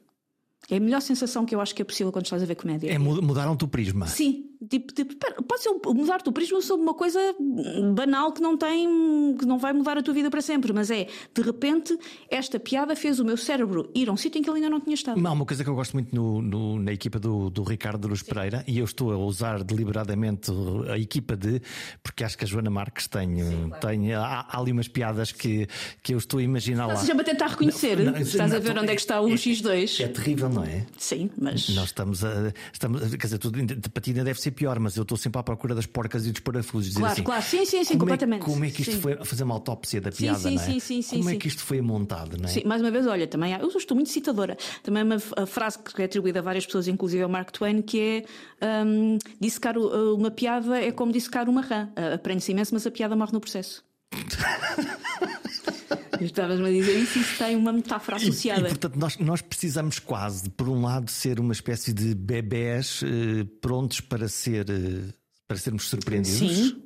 [0.69, 2.91] É a melhor sensação que eu acho que é possível quando estás a ver comédia.
[2.91, 4.07] É mudaram-te o prisma.
[4.07, 7.19] Sim, Tipo, tipo pode ser mudar o teu prisma sobre uma coisa
[7.93, 11.07] banal que não tem, que não vai mudar a tua vida para sempre, mas é
[11.33, 11.97] de repente
[12.29, 14.79] esta piada fez o meu cérebro ir a um sítio em que ele ainda não
[14.79, 15.25] tinha estado.
[15.25, 18.23] Há uma coisa que eu gosto muito no, no, na equipa do, do Ricardo Luz
[18.23, 20.51] Pereira e eu estou a usar deliberadamente
[20.89, 21.61] a equipa de,
[22.01, 25.67] porque acho que a Joana Marques tem, Sim, tem há, há, ali umas piadas que,
[26.01, 26.95] que eu estou a imaginar lá.
[26.95, 29.33] Seja, para tentar reconhecer, não, não, estás a ver onde é que está o é,
[29.33, 30.03] X2.
[30.03, 30.85] É terrível, não é?
[30.97, 31.69] Sim, mas.
[31.69, 32.53] Nós estamos a.
[32.73, 33.59] Estamos, quer dizer, tudo,
[34.01, 36.39] ti ainda deve ser pior, mas eu estou sempre à procura das porcas e dos
[36.39, 36.95] parafusos.
[36.95, 38.41] Claro, assim, claro, sim, sim, sim, como completamente.
[38.41, 39.01] É, como é que isto sim.
[39.01, 40.65] foi a fazer uma autópsia da piada, sim, sim, não é?
[40.65, 42.47] Sim, sim, sim, como é que isto foi montado, não é?
[42.47, 44.57] Sim, mais uma vez, olha, também há, eu estou muito citadora.
[44.83, 48.25] Também uma a frase que é atribuída a várias pessoas, inclusive ao Mark Twain, que
[48.61, 51.89] é um, dissecar uma piada é como dissecar uma rã.
[52.13, 53.83] Aprende-se imenso, mas a piada morre no processo.
[56.25, 58.61] Estavas-me a dizer isso, isso tem uma metáfora associada.
[58.61, 63.01] E, e, portanto, nós, nós precisamos quase, por um lado, ser uma espécie de bebés
[63.03, 65.13] eh, prontos para, ser, eh,
[65.47, 66.39] para sermos surpreendidos.
[66.39, 66.83] Sim.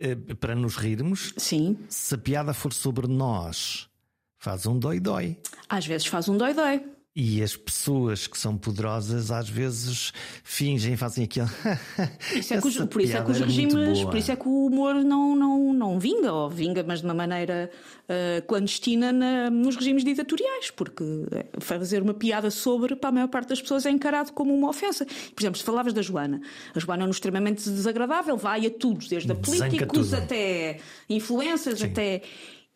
[0.00, 1.32] Eh, para nos rirmos.
[1.36, 1.78] Sim.
[1.88, 3.88] Se a piada for sobre nós,
[4.36, 5.38] faz um dói-dói.
[5.68, 6.84] Às vezes faz um dói-dói.
[7.14, 11.46] E as pessoas que são poderosas às vezes fingem, fazem aquilo.
[12.34, 14.66] Isso é que os, por isso é que os regimes, por isso é que o
[14.66, 17.70] humor não, não, não vinga, ou vinga, mas de uma maneira
[18.08, 21.04] uh, clandestina na, nos regimes ditatoriais, porque
[21.60, 25.04] fazer uma piada sobre, para a maior parte das pessoas, é encarado como uma ofensa.
[25.04, 26.40] Por exemplo, se falavas da Joana,
[26.74, 30.78] a Joana é um extremamente desagradável, vai a tudo, desde a políticos até
[31.10, 32.22] influências, até.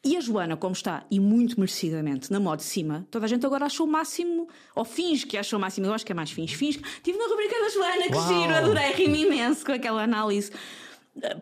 [0.06, 3.44] E a Joana, como está, e muito merecidamente, na moda de cima, toda a gente
[3.44, 6.30] agora achou o máximo, ou finge que achou o máximo, eu acho que é mais
[6.30, 6.80] finge, finge.
[6.80, 8.28] Estive na rubrica da Joana, que Uau.
[8.28, 10.52] giro, adorei, rimo imenso com aquela análise.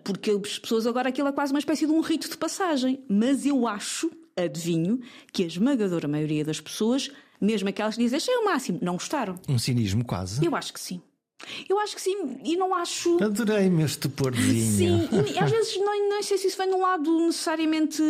[0.02, 3.04] Porque as pessoas agora aquilo é quase uma espécie de um rito de passagem.
[3.06, 4.98] Mas eu acho, adivinho,
[5.30, 9.38] que a esmagadora maioria das pessoas, mesmo aquelas que dizem achei o máximo, não gostaram.
[9.46, 10.42] Um cinismo quase.
[10.42, 11.02] Eu acho que sim.
[11.68, 13.22] Eu acho que sim, e não acho.
[13.22, 15.08] Adorei meu estuporzinho.
[15.08, 18.02] Sim, e às vezes não, não sei se isso vem de um lado necessariamente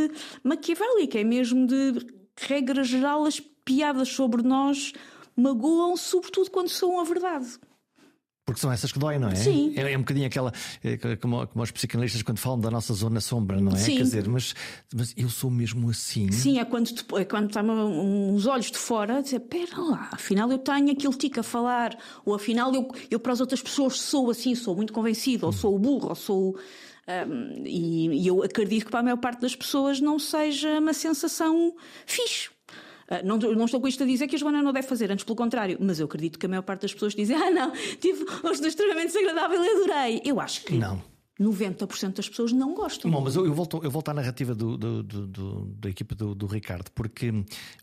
[0.43, 2.07] maquiavélico, é mesmo de
[2.37, 4.93] regra geral, as piadas sobre nós
[5.37, 7.59] magoam, sobretudo quando são a verdade.
[8.45, 9.35] Porque são essas que doem, não é?
[9.37, 9.73] Sim.
[9.75, 10.53] É, é um bocadinho aquela.
[10.83, 13.77] É, como, como os psicanalistas quando falam da nossa zona sombra, não é?
[13.77, 13.97] Sim.
[13.97, 14.55] Quer dizer, mas,
[14.95, 16.31] mas eu sou mesmo assim.
[16.31, 20.11] Sim, é quando, te, é quando está uns olhos de fora a dizer: pera lá,
[20.13, 23.99] afinal eu tenho aquele tico a falar, ou afinal eu, eu para as outras pessoas
[23.99, 26.59] sou assim, sou muito convencido, ou sou burro, ou sou.
[27.07, 30.93] Um, e, e eu acredito que para a maior parte das pessoas não seja uma
[30.93, 31.75] sensação
[32.07, 32.54] fixe.
[33.11, 35.25] Uh, não, não, estou com isto a dizer que a Joana não deve fazer, antes
[35.25, 38.25] pelo contrário, mas eu acredito que a maior parte das pessoas dizem: Ah, não, tive
[38.43, 40.23] hoje extremamente desagradável e adorei.
[40.25, 40.75] Eu acho que.
[40.75, 41.03] Não.
[41.41, 43.11] 90% das pessoas não gostam.
[43.11, 46.15] Bom, mas eu, eu, volto, eu volto à narrativa do, do, do, do da equipa
[46.15, 47.31] do, Ricardo, porque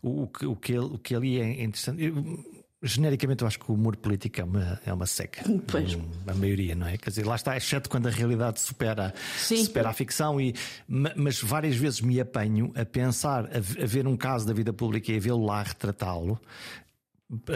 [0.02, 2.02] o, o, que, o, que ele, o que ali é interessante.
[2.02, 2.14] Eu,
[2.82, 5.44] genericamente eu acho que o humor político é uma, é uma seca.
[5.66, 5.96] Pois.
[6.26, 6.96] A maioria, não é?
[6.96, 10.54] Quer dizer, lá está, exceto quando a realidade supera, supera a ficção, e,
[10.88, 15.16] mas várias vezes me apanho a pensar, a, ver um caso da vida pública e
[15.16, 16.40] a vê-lo lá retratá-lo.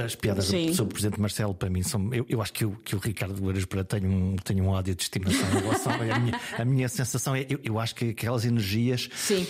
[0.02, 0.72] As piadas Sim.
[0.72, 2.14] sobre o Presidente Marcelo, para mim, são.
[2.14, 4.94] Eu, eu acho que, o, que o Ricardo Gueiras para tem um, tem um ódio
[4.94, 7.44] de estimação em relação a minha, a minha sensação é.
[7.46, 9.10] Eu, eu acho que aquelas energias.
[9.14, 9.46] Sim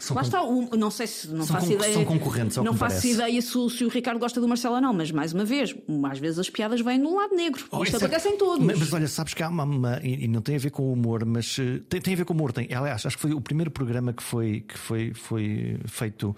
[0.00, 0.42] são Lá está,
[0.76, 1.92] não sei se não faço ideia.
[1.92, 5.10] São concorrentes, Não faço ideia se, se, o Ricardo gosta do Marcelo ou não, mas
[5.10, 5.74] mais uma vez,
[6.10, 7.64] às vezes as piadas vêm no lado negro.
[7.70, 8.32] Oh, Isto é acontece é...
[8.32, 8.64] em todos.
[8.64, 9.64] Mas, mas, olha, sabes que há uma.
[9.64, 12.24] uma e, não tem a ver com o humor, mas uh, tem, tem, a ver
[12.24, 12.52] com o humor.
[12.52, 16.34] Tem, aliás, acho que foi o primeiro programa que foi, que foi, foi feito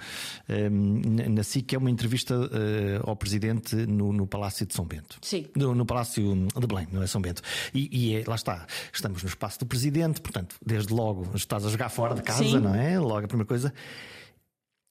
[0.48, 2.48] um, ehm, na SIC, que é uma entrevista uh,
[3.08, 5.18] ao presidente no, no, Palácio de São Bento.
[5.22, 5.46] Sim.
[5.56, 7.42] No, no Palácio de Belém, não é São Bento.
[7.72, 11.68] E, e é, lá está, estamos no espaço do presidente, portanto, desde logo estás a
[11.68, 12.58] jogar fora de casa, Sim.
[12.58, 12.98] não é?
[12.98, 13.51] Logo a primeira coisa.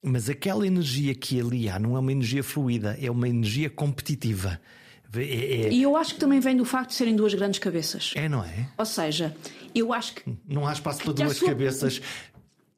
[0.04, 4.60] Mas aquela energia que ali há não é uma energia fluida, é uma energia competitiva.
[5.14, 5.74] É, é...
[5.74, 8.14] E eu acho que também vem do facto de serem duas grandes cabeças.
[8.16, 8.70] É, não é?
[8.78, 9.36] Ou seja,
[9.76, 10.38] eu acho que.
[10.48, 11.50] Não há espaço para duas sua...
[11.50, 12.02] cabeças.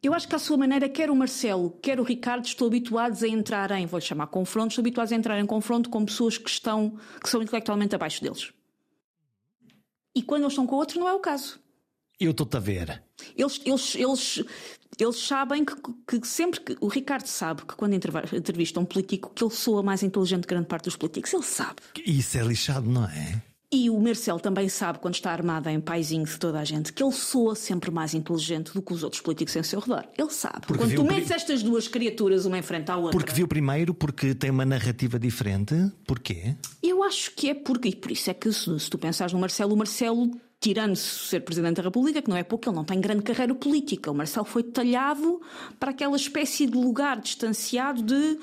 [0.01, 3.27] Eu acho que à sua maneira, quer o Marcelo, quer o Ricardo, estão habituados a
[3.27, 6.97] entrar em, vou-lhe chamar confrontos, estão habituados a entrar em confronto com pessoas que estão,
[7.21, 8.51] que são intelectualmente abaixo deles.
[10.13, 11.57] E quando eles estão com o outro, não é o caso.
[12.19, 13.01] Eu estou-te a ver.
[13.35, 14.43] Eles, eles, eles
[14.99, 15.75] eles sabem que,
[16.07, 16.77] que, sempre que.
[16.79, 20.67] O Ricardo sabe que quando entrevista um político que ele soa mais inteligente que grande
[20.67, 21.33] parte dos políticos.
[21.33, 21.75] Ele sabe.
[22.05, 23.41] Isso é lixado, não é?
[23.73, 27.01] E o Marcelo também sabe, quando está armado em paizinho de toda a gente, que
[27.01, 30.05] ele soa sempre mais inteligente do que os outros políticos em seu redor.
[30.15, 30.67] Ele sabe.
[30.67, 33.17] Porque quando tu metes estas duas criaturas uma em frente à outra.
[33.17, 35.73] Porque viu primeiro, porque tem uma narrativa diferente.
[36.05, 36.55] Porquê?
[36.83, 37.89] Eu acho que é porque.
[37.89, 40.29] E por isso é que, se, se tu pensares no Marcelo, o Marcelo
[40.63, 44.09] tirando-se ser Presidente da República, que não é pouco, ele não tem grande carreira política.
[44.09, 45.41] O Marcelo foi talhado
[45.77, 48.39] para aquela espécie de lugar distanciado de.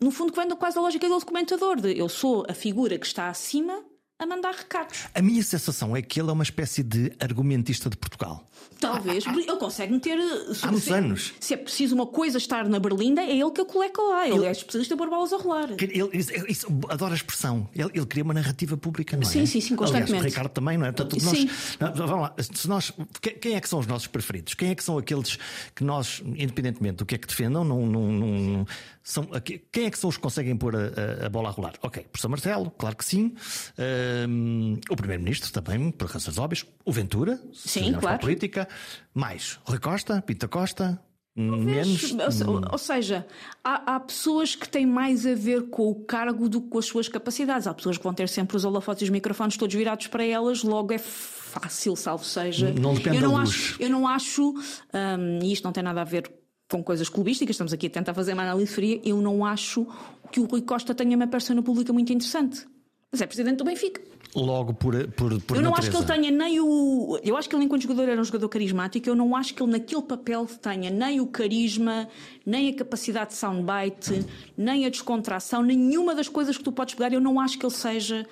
[0.00, 3.06] No fundo, que vem quase da lógica do documentador, de eu sou a figura que
[3.06, 3.82] está acima
[4.18, 5.04] a mandar recados.
[5.14, 8.48] A minha sensação é que ele é uma espécie de argumentista de Portugal.
[8.80, 9.26] Talvez.
[9.26, 10.18] ele consegue meter.
[10.62, 11.34] Há muitos se, anos.
[11.38, 14.26] Se é preciso uma coisa estar na Berlinda, é ele que a coleca lá.
[14.28, 15.70] Ele, é especialista por balas a rolar.
[15.78, 16.10] Ele,
[16.48, 17.68] isso, adora a expressão.
[17.74, 19.30] Ele, ele cria uma narrativa pública, não é?
[19.30, 20.12] Sim, sim, sim, constantemente.
[20.12, 20.92] Aliás, o Ricardo também, não é?
[20.92, 21.50] Portanto, nós, Sim.
[21.78, 22.92] não, vamos lá, se nós,
[23.40, 24.54] quem é que são os nossos preferidos?
[24.54, 25.38] Quem é que são aqueles
[25.74, 28.66] que nós, independentemente do que é que defendam, não, não, não-
[29.08, 29.24] são,
[29.70, 31.74] quem é que são os que conseguem pôr a, a- bola a rolar?
[31.80, 33.34] Ok, professor Marcelo, claro que sim.
[33.78, 36.66] Ahm, o Primeiro-Ministro também, por razões óbvias.
[36.84, 38.18] O Ventura, Sim, claro.
[38.18, 38.66] política.
[39.14, 41.00] Mais, Rui Costa, Pita Costa.
[41.38, 42.12] Menos.
[42.46, 43.26] Ou, ou seja,
[43.62, 46.86] há, há pessoas que têm mais a ver com o cargo do que com as
[46.86, 47.66] suas capacidades.
[47.66, 50.62] Há pessoas que vão ter sempre os holofotes e os microfones todos virados para elas,
[50.62, 52.72] logo é fácil, salvo seja.
[52.72, 53.50] Não depende eu não da luz.
[53.50, 56.32] acho, eu não acho, hum, e isto não tem nada a ver
[56.68, 59.86] com coisas clubísticas, estamos aqui a tentar fazer uma análise fria, eu não acho
[60.30, 62.66] que o Rui Costa tenha uma persona pública muito interessante.
[63.10, 64.00] Mas é presidente do Benfica.
[64.34, 66.14] Logo por, por, por Eu não acho que natureza.
[66.14, 67.18] ele tenha nem o.
[67.22, 69.08] Eu acho que ele, enquanto jogador, era um jogador carismático.
[69.08, 72.08] Eu não acho que ele, naquele papel, tenha nem o carisma,
[72.44, 74.26] nem a capacidade de soundbite,
[74.56, 77.12] nem a descontração, nenhuma das coisas que tu podes pegar.
[77.12, 78.26] Eu não acho que ele seja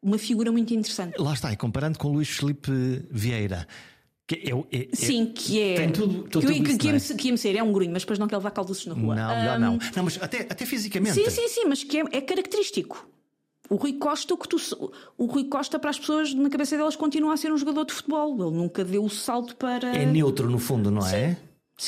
[0.00, 1.18] uma figura muito interessante.
[1.18, 2.70] Lá está, e comparando com o Luís Felipe
[3.10, 3.66] Vieira,
[4.36, 5.74] que é- é- Sim, que é.
[5.76, 7.16] Tem tudo- que, tudo que, isso, que, é?
[7.16, 9.14] que ia-me ser, é um grunho, mas depois não quer levar calduços na rua.
[9.14, 9.78] Não, melhor Ahm, não.
[9.96, 11.14] Não, mas até, até fisicamente.
[11.14, 13.08] Sim, sim, sim, mas que é, é característico.
[13.70, 14.56] O Rui Costa, o que tu,
[15.16, 17.92] o Rui Costa, para as pessoas na cabeça delas, continua a ser um jogador de
[17.94, 18.34] futebol.
[18.34, 19.96] Ele nunca deu o salto para.
[19.96, 21.30] É neutro, no fundo, não é?
[21.30, 21.36] Sim,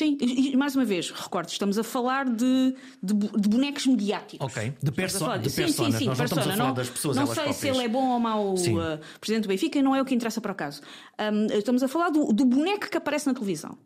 [0.02, 4.46] e, e mais uma vez, recordo, estamos a falar de, de, de bonecos mediáticos.
[4.46, 5.92] Ok, de, perso de sim, personas.
[5.94, 6.57] sim, sim, Nós não estamos a persona.
[6.57, 7.76] falar Não, das pessoas não sei se próprias.
[7.76, 8.78] ele é bom ou mau Sim.
[8.78, 10.80] uh, presidente do Benfica, não é o que interessa para o caso.
[11.20, 13.76] Um, estamos a falar do, do boneco que aparece na televisão.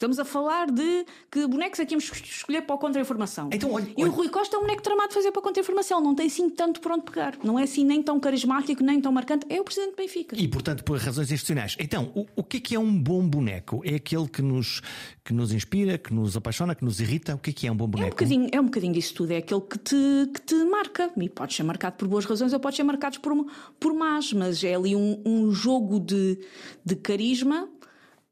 [0.00, 3.50] Estamos a falar de que bonecos é que íamos escolher para o contra-informação.
[3.52, 5.42] Então, olha- e o olha- Rui Costa é um boneco tramado de fazer para a
[5.42, 6.00] contra-informação.
[6.00, 7.36] Não tem assim tanto por onde pegar.
[7.44, 9.44] Não é assim nem tão carismático, nem tão marcante.
[9.50, 10.34] É o presidente do Benfica.
[10.40, 11.76] E, portanto, por razões institucionais.
[11.78, 13.82] Então, o, o que é que é um bom boneco?
[13.84, 14.80] É aquele que nos,
[15.22, 17.34] que nos inspira, que nos apaixona, que nos irrita?
[17.34, 18.10] O que é que é um bom É um, boneco?
[18.12, 19.96] bocadinho, é um bocadinho disso tudo, é aquele que te,
[20.32, 21.10] que te marca.
[21.14, 23.34] E pode ser marcado por boas razões ou pode ser marcado por,
[23.78, 26.38] por más, mas é ali um, um jogo de,
[26.82, 27.68] de carisma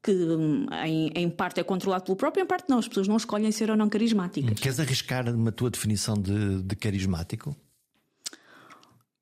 [0.01, 2.79] que hum, em, em parte é controlado pelo próprio, em parte não.
[2.79, 4.59] As pessoas não escolhem ser ou não carismáticas.
[4.59, 7.55] Queres arriscar uma tua definição de, de carismático?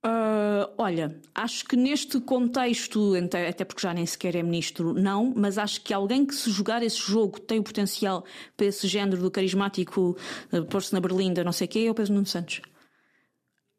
[0.03, 3.13] Ah, olha, acho que neste contexto,
[3.49, 6.81] até porque já nem sequer é ministro, não, mas acho que alguém que se jogar
[6.81, 8.23] esse jogo tem o potencial
[8.55, 10.15] para esse género do carismático
[10.53, 12.61] uh, pôr-se na berlinda, não sei o quê, é o Pedro Nuno Santos.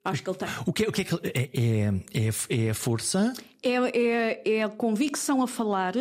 [0.05, 0.49] Acho que ele tem.
[0.67, 1.51] O que é, o que é, que é,
[2.15, 3.33] é, é a força?
[3.63, 5.95] É, é, é a convicção a falar,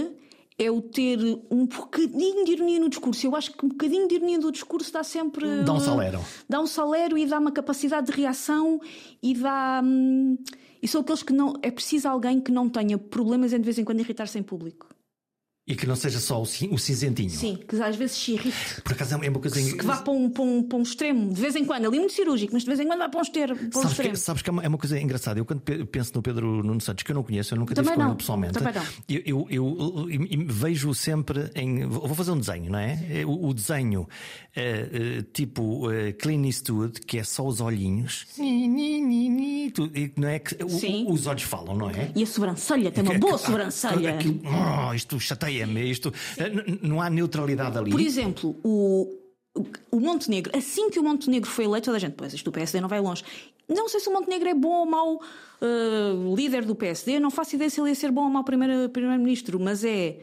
[0.59, 1.19] é o ter
[1.51, 3.25] um bocadinho de ironia no discurso.
[3.27, 5.63] Eu acho que um bocadinho de ironia no discurso dá sempre.
[5.63, 6.19] Dá um salero.
[6.49, 8.81] Dá um salero e dá uma capacidade de reação
[9.21, 9.81] e dá.
[9.83, 10.37] hum,
[10.81, 11.53] e são aqueles que não.
[11.61, 14.87] É preciso alguém que não tenha problemas em de vez em quando irritar-se em público.
[15.69, 17.29] E que não seja só o, cin- o cinzentinho.
[17.29, 18.81] Sim, que às vezes se irrite.
[18.85, 19.59] Por acaso é uma coisa.
[19.61, 22.13] Que vá para um, para, um, para um extremo, de vez em quando, ali muito
[22.13, 24.11] cirúrgico, mas de vez em quando vai para um, ester, para um Sabes extremo.
[24.13, 25.37] que, sabes que é uma, é uma coisa engraçada.
[25.39, 27.91] Eu, quando pe- penso no Pedro Nuno Santos, que eu não conheço, eu nunca Também
[27.91, 28.83] tive com ele pessoalmente, também não.
[29.09, 31.85] eu, eu, eu- eu- vejo sempre em.
[31.85, 33.05] Vou fazer um desenho, não é?
[33.21, 34.07] É O, o desenho
[34.55, 38.25] eh, eh, tipo eh, Clint Eastwood, que é só os olhinhos,
[40.15, 40.39] não é?
[40.39, 41.05] Que, o- Sim.
[41.09, 42.09] os olhos falam, não é?
[42.15, 44.13] E a sobrancelha, tem uma Que- boa sobrancelha.
[44.15, 45.19] aquilo- oh, isto
[45.57, 46.13] chateia-me, isto.
[46.37, 47.91] eh, Não há neutralidade ali.
[47.91, 49.07] Por exemplo, o,
[49.91, 52.79] o Montenegro, assim que o Montenegro foi eleito, toda a gente, pois isto do PSD
[52.81, 53.23] não vai longe.
[53.67, 57.55] Não sei se o Montenegro é bom ou mau uh, líder do PSD, não faço
[57.55, 60.19] ideia se ele ia ser bom ou mau primeiro- primeiro-ministro, mas é.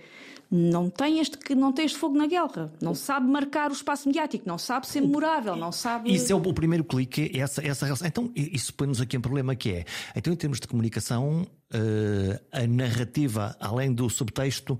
[0.50, 4.46] Não tem, este, não tem este fogo na guerra, não sabe marcar o espaço mediático,
[4.46, 6.14] não sabe ser memorável, não sabe.
[6.14, 8.06] Isso é o, o primeiro clique, é essa, essa relação.
[8.06, 9.84] Então, isso põe-nos aqui um problema que é.
[10.14, 14.78] Então, em termos de comunicação, eh, a narrativa, além do subtexto,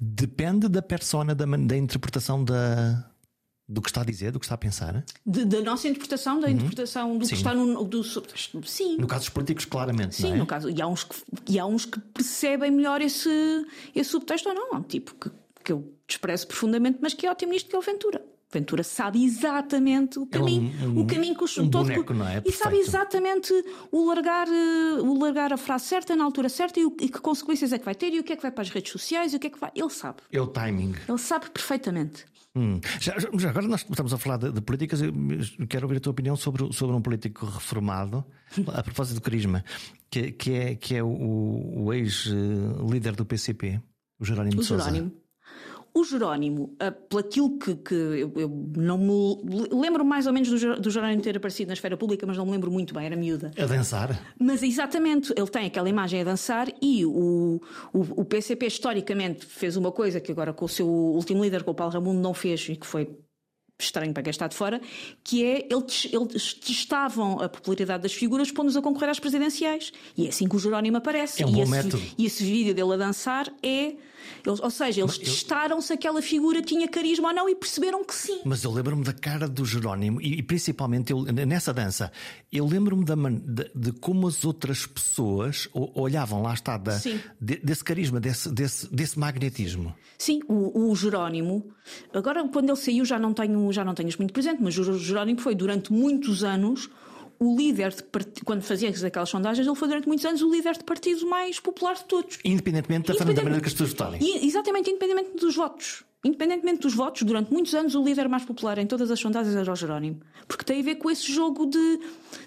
[0.00, 3.10] depende da persona, da, da interpretação da,
[3.68, 5.04] do que está a dizer, do que está a pensar.
[5.24, 7.30] De- da nossa interpretação, da interpretação do Sim.
[7.30, 7.84] que está no.
[7.84, 8.96] Do, sim.
[8.98, 10.14] No caso dos políticos, claramente.
[10.14, 10.36] Sim, é?
[10.36, 11.16] no caso, e há uns que,
[11.48, 13.28] e há uns que percebem melhor esse,
[13.94, 14.74] esse subtexto ou não.
[14.74, 15.30] Há um tipo que,
[15.64, 18.24] que eu desprezo profundamente, mas que é ótimo nisto, que é o Ventura.
[18.52, 22.42] Ventura sabe exatamente o caminho, um- o caminho que o um todo boneco, não é?
[22.44, 23.52] E sabe exatamente
[23.90, 27.20] o largar, eh, o largar a frase certa na altura certa e, o- e que
[27.20, 29.32] consequências é que vai ter e o que é que vai para as redes sociais
[29.32, 29.72] e o que é que vai.
[29.74, 30.18] Ele sabe.
[30.30, 30.94] É o timing.
[31.08, 32.24] Ele sabe perfeitamente.
[32.54, 32.80] Hum.
[33.00, 35.12] Já, já- agora nós estamos a falar de, de políticas, eu
[35.68, 38.24] quero ouvir a tua opinião sobre, sobre um político reformado,
[38.72, 39.62] a propósito do carisma,
[40.08, 41.08] que, que é, que é o,
[41.84, 43.80] o ex-líder do PCP,
[44.18, 44.84] o Jerónimo O de Sousa.
[45.96, 49.38] O Jerónimo, uh, pelo aquilo que, que eu, eu, não me
[49.72, 52.52] lembro mais ou menos do, do Jerónimo ter aparecido na esfera pública, mas não me
[52.52, 53.50] lembro muito bem, era miúda.
[53.58, 54.34] A dançar?
[54.38, 57.62] Mas exatamente, ele tem aquela imagem a dançar e o,
[57.94, 61.70] o, o PCP historicamente fez uma coisa que agora com o seu último líder, com
[61.70, 63.08] o Paulo Ramundo, não fez e que foi
[63.78, 64.80] estranho para quem está de fora,
[65.24, 69.92] que é eles, eles testavam a popularidade das figuras pondo-nos a concorrer às presidenciais.
[70.14, 71.42] E é assim que o Jerónimo aparece.
[71.42, 72.02] É um e, bom esse, método.
[72.18, 73.94] e esse vídeo dele a dançar é
[74.44, 78.14] eles, ou seja, eles testaram se aquela figura tinha carisma ou não e perceberam que
[78.14, 78.40] sim.
[78.44, 82.12] Mas eu lembro-me da cara do Jerónimo e, e principalmente eu, nessa dança,
[82.52, 86.96] eu lembro-me de, de, como as outras pessoas olhavam, lá está, da,
[87.40, 89.94] de, desse carisma, desse, desse, desse magnetismo.
[90.18, 91.70] Sim, o, o, Jerónimo,
[92.12, 95.40] agora quando ele saiu já não tenho, já não tenho muito presente, mas o Jerónimo
[95.40, 96.88] foi durante muitos anos
[97.38, 100.76] o líder de partido, quando fazia aquelas sondagens, ele foi durante muitos anos o líder
[100.76, 102.38] de partido mais popular de todos.
[102.44, 104.46] Independentemente da, Independente, da maneira que as pessoas votarem.
[104.46, 106.04] Exatamente, independentemente dos votos.
[106.26, 109.72] Independentemente dos votos, durante muitos anos o líder mais popular em todas as sondagens era
[109.72, 110.20] o Jerónimo.
[110.48, 112.00] Porque tem a ver com esse jogo de.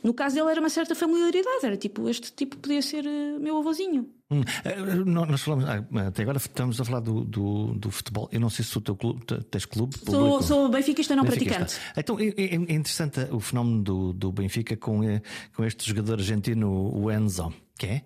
[0.03, 3.57] No caso dele era uma certa familiaridade, era tipo, este tipo podia ser uh, meu
[3.57, 4.09] avôzinho.
[4.29, 8.27] Hum, eh, nós falamos, ah, até agora estamos a falar do, do, do, futebol.
[8.33, 9.95] Eu não sei se o teu clube, tens clube.
[10.05, 11.77] Sou, sou benfiquista não praticante.
[11.95, 15.21] Então é, é, é, interessante o fenómeno do, do Benfica com, eh,
[15.55, 18.03] com este jogador argentino, o Enzo, que é.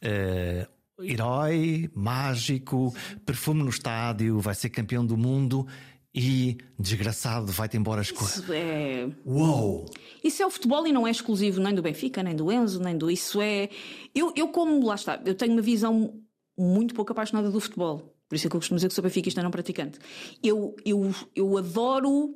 [0.00, 5.66] Uh, herói, mágico, perfume no estádio, vai ser campeão do mundo
[6.14, 8.38] e desgraçado vai-te embora as coisas.
[8.38, 9.08] Isso é.
[9.24, 9.86] Uou!
[10.22, 12.96] Isso é o futebol e não é exclusivo nem do Benfica, nem do Enzo, nem
[12.96, 13.10] do.
[13.10, 13.68] Isso é.
[14.14, 16.20] Eu, eu como lá está, eu tenho uma visão
[16.58, 18.14] muito pouco apaixonada do futebol.
[18.28, 19.98] Por isso é que eu costumo dizer que sou benfiquista não praticante.
[20.42, 22.34] Eu, eu, eu adoro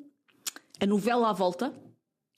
[0.81, 1.73] a novela à volta.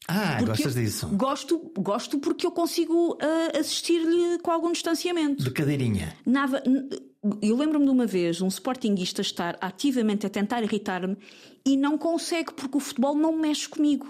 [0.07, 1.09] Ah, gostas disso?
[1.09, 5.43] Gosto, gosto porque eu consigo uh, assistir-lhe com algum distanciamento.
[5.43, 6.15] De cadeirinha.
[6.27, 6.63] Nada.
[7.41, 11.17] Eu lembro-me de uma vez um sportinguista estar ativamente a tentar irritar-me
[11.65, 14.07] e não consegue porque o futebol não mexe comigo.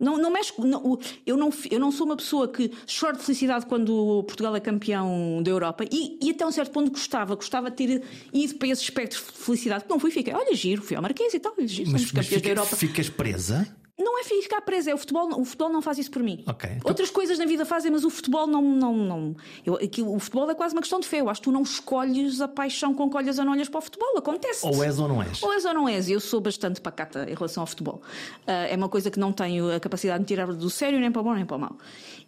[0.00, 0.52] Não, não mexe.
[0.58, 4.60] Não, eu, não, eu não sou uma pessoa que chora de felicidade quando Portugal é
[4.60, 8.68] campeão da Europa e, e até um certo ponto gostava, gostava de ter ido para
[8.68, 9.84] esse espectro de felicidade.
[9.88, 12.40] Não fui, fiquei, olha, giro, fui ao Marquês e tal, giro, mas, somos campeões fica,
[12.40, 12.76] da Europa.
[12.76, 13.76] Ficas presa?
[13.98, 15.28] Não é ficar presa, é o futebol.
[15.38, 16.42] O futebol não faz isso por mim.
[16.48, 16.78] Okay.
[16.84, 17.14] Outras então...
[17.14, 18.62] coisas na vida fazem, mas o futebol não.
[18.62, 21.20] não, não eu, aquilo, o futebol é quase uma questão de fé.
[21.20, 23.78] Eu acho que tu não escolhes a paixão com que olhas ou não olhas para
[23.78, 24.16] o futebol.
[24.16, 24.66] Acontece.
[24.66, 25.42] Ou és ou não és.
[25.42, 26.08] Ou és ou não és.
[26.08, 28.02] Eu sou bastante pacata em relação ao futebol.
[28.46, 31.20] Uh, é uma coisa que não tenho a capacidade de tirar do sério, nem para
[31.20, 31.76] o bom, nem para o mau.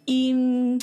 [0.07, 0.77] E.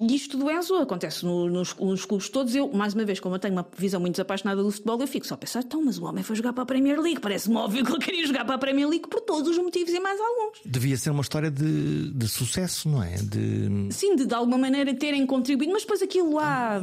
[0.00, 2.54] E isto do Enzo acontece no, nos, nos, clubes todos.
[2.54, 5.26] Eu, mais uma vez, como eu tenho uma visão muito desapaixonada do futebol, eu fico
[5.26, 7.20] só a pensar, então, mas o homem foi jogar para a Premier League.
[7.20, 9.98] Parece-me óbvio que ele queria jogar para a Premier League por todos os motivos e
[9.98, 10.60] mais alguns.
[10.64, 13.16] Devia ser uma história de, de sucesso, não é?
[13.16, 13.88] De...
[13.92, 16.80] Sim, de, de alguma maneira terem contribuído, mas depois aquilo há,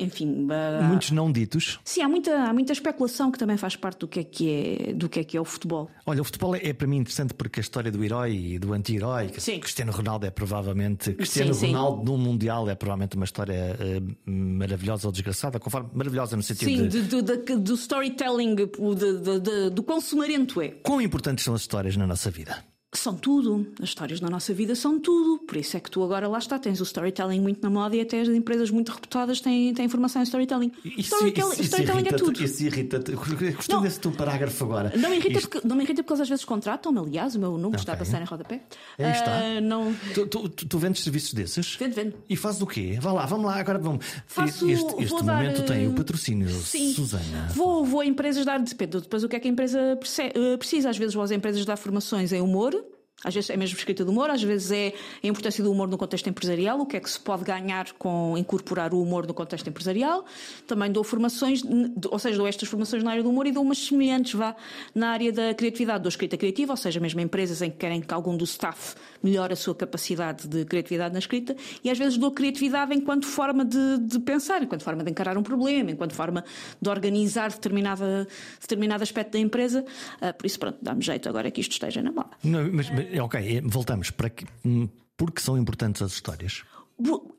[0.00, 0.48] enfim.
[0.50, 0.84] Há...
[0.84, 1.78] Muitos não ditos.
[1.84, 4.92] Sim, há muita, há muita especulação que também faz parte do que é que é,
[4.94, 5.90] do que é, que é o futebol.
[6.06, 8.72] Olha, o futebol é, é para mim interessante porque a história do herói e do
[8.72, 11.12] anti-herói, Cristiano Ronaldo é provavelmente.
[11.12, 12.18] Cristiano sim, Ronaldo sim.
[12.22, 16.86] no Mundial é provavelmente uma história uh, maravilhosa ou desgraçada, conforme maravilhosa no sentido Sim,
[16.86, 17.02] de...
[17.02, 20.68] do, do, do storytelling, do, do, do quão sumarento é.
[20.68, 22.64] Quão importantes são as histórias na nossa vida?
[22.94, 23.66] São tudo.
[23.82, 25.44] As histórias na nossa vida são tudo.
[25.44, 28.00] Por isso é que tu agora lá está, tens o storytelling muito na moda e
[28.00, 30.72] até as empresas muito reputadas têm, têm informação em storytelling.
[30.82, 32.42] Isso, storytelling, isso, storytelling isso é tudo.
[32.42, 33.12] Isso irrita-te.
[33.12, 34.92] Gostei desse teu parágrafo agora.
[34.96, 35.50] Não me, irrita Isto...
[35.50, 37.80] porque, não me irrita porque eles às vezes contratam-me, aliás, o meu nome okay.
[37.80, 38.62] está a passar em rodapé.
[38.98, 39.32] Aí está.
[39.32, 39.94] Uh, não...
[40.14, 41.76] tu, tu, tu, vendes serviços desses?
[41.76, 42.14] Vendo, vendo.
[42.26, 42.96] E fazes o quê?
[43.02, 44.06] Vá lá, vamos lá, agora vamos.
[44.26, 45.66] Faço, este este momento dar...
[45.66, 46.94] tem o patrocínio, Sim.
[46.94, 47.48] Susana.
[47.54, 49.78] Vou, vou a empresas dar, depende depois o que é que a empresa
[50.18, 50.88] eh, precisa.
[50.88, 52.78] Às vezes vou às empresas dar formações em humor
[53.24, 55.98] às vezes é mesmo escrita de humor, às vezes é a importância do humor no
[55.98, 59.68] contexto empresarial, o que é que se pode ganhar com incorporar o humor no contexto
[59.68, 60.24] empresarial.
[60.66, 61.62] Também dou formações,
[62.10, 64.54] ou seja, dou estas formações na área do humor e dou umas semelhantes vá
[64.94, 68.14] na área da criatividade, dou escrita criativa, ou seja, mesmo empresas em que querem que
[68.14, 72.30] algum do staff melhore a sua capacidade de criatividade na escrita, e às vezes dou
[72.30, 76.44] criatividade enquanto forma de, de pensar, enquanto forma de encarar um problema, enquanto forma
[76.80, 78.26] de organizar determinada,
[78.60, 79.84] determinado aspecto da empresa.
[80.20, 82.30] Uh, por isso, pronto, dá-me jeito agora que isto esteja na moda.
[82.42, 84.46] Não, mas, mas ok, é, voltamos para que.
[84.64, 86.62] Hum, porque são importantes as histórias?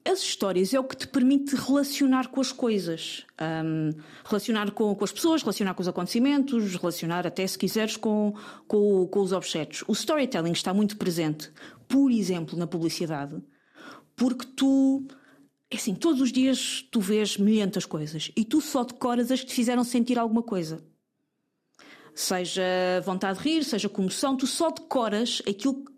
[0.05, 3.91] As histórias é o que te permite relacionar com as coisas, um,
[4.23, 8.33] relacionar com, com, as pessoas, relacionar com os acontecimentos, relacionar até, se quiseres, com,
[8.67, 9.83] com, com os objetos.
[9.85, 11.51] O storytelling está muito presente,
[11.89, 13.35] por exemplo, na publicidade,
[14.15, 15.05] porque tu
[15.69, 19.47] é assim, todos os dias tu vês milhentas coisas e tu só decoras as que
[19.47, 20.81] te fizeram sentir alguma coisa
[22.19, 25.91] seja vontade de rir, seja comoção, tu só decoras aquilo que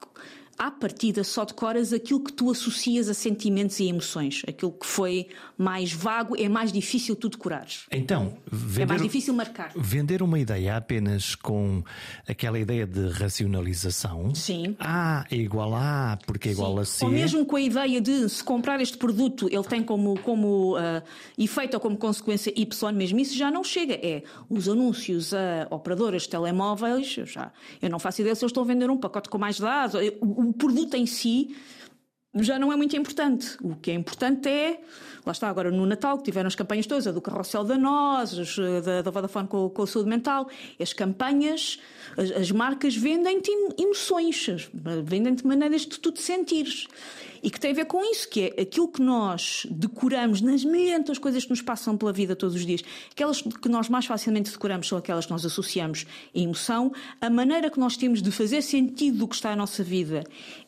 [0.62, 4.44] à partida só decoras aquilo que tu associas a sentimentos e emoções.
[4.48, 7.88] Aquilo que foi mais vago é mais difícil tu decorares.
[7.92, 9.72] Então, vender, é mais difícil marcar.
[9.76, 11.84] Vender uma ideia apenas com
[12.30, 14.36] aquela ideia de racionalização.
[14.36, 14.76] Sim.
[14.80, 16.82] A é igual a A porque é igual Sim.
[16.82, 17.06] a C.
[17.06, 21.02] Ou mesmo com a ideia de se comprar este produto, ele tem como, como uh,
[21.40, 23.96] efeito ou como consequência Y, mesmo isso já não chega.
[23.96, 27.52] É os anúncios a operadoras de telemóveis, eu, já,
[27.82, 30.00] eu não faço ideia se eles estão a vender um pacote com mais dados.
[30.22, 31.56] O, o produto em si
[32.36, 33.58] já não é muito importante.
[33.62, 34.82] O que é importante é,
[35.26, 38.56] lá está agora no Natal, que tiveram as campanhas todas, a do Carrossel da Nós,
[38.84, 40.48] da, da Vodafone com, com a saúde mental,
[40.80, 41.80] as campanhas,
[42.18, 44.70] as, as marcas vendem-te emoções,
[45.04, 46.88] vendem-te maneiras de tu te sentires.
[47.44, 51.18] E que tem a ver com isso, que é aquilo que nós decoramos nas milhentas
[51.18, 52.84] coisas que nos passam pela vida todos os dias.
[53.12, 56.06] Aquelas que nós mais facilmente decoramos são aquelas que nós associamos
[56.36, 56.92] à emoção.
[57.20, 60.24] A maneira que nós temos de fazer sentido do que está na nossa vida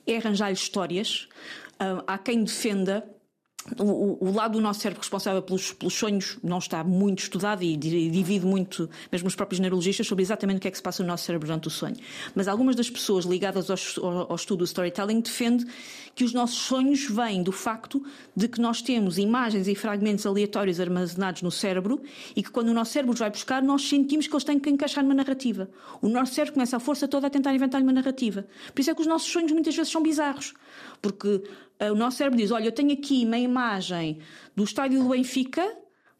[0.07, 1.27] é arranjar histórias.
[1.73, 3.05] Uh, há quem defenda
[3.79, 7.77] o, o, lado do nosso cérebro responsável pelos, pelos, sonhos não está muito estudado e
[7.77, 11.07] divide muito, mesmo os próprios neurologistas, sobre exatamente o que é que se passa no
[11.07, 11.95] nosso cérebro durante o sonho.
[12.35, 15.65] Mas algumas das pessoas ligadas ao, ao, ao estudo do storytelling defendem
[16.13, 18.03] que os nossos sonhos vêm do facto
[18.35, 22.01] de que nós temos imagens e fragmentos aleatórios armazenados no cérebro
[22.35, 24.69] e que quando o nosso cérebro os vai buscar, nós sentimos que eles têm que
[24.69, 25.69] encaixar numa narrativa.
[26.01, 28.45] O nosso cérebro começa a força toda a tentar inventar uma narrativa.
[28.73, 30.53] Por isso é que os nossos sonhos muitas vezes são bizarros.
[31.01, 31.41] Porque
[31.91, 34.19] o nosso cérebro diz: Olha, eu tenho aqui uma imagem
[34.55, 35.75] do estádio do Benfica,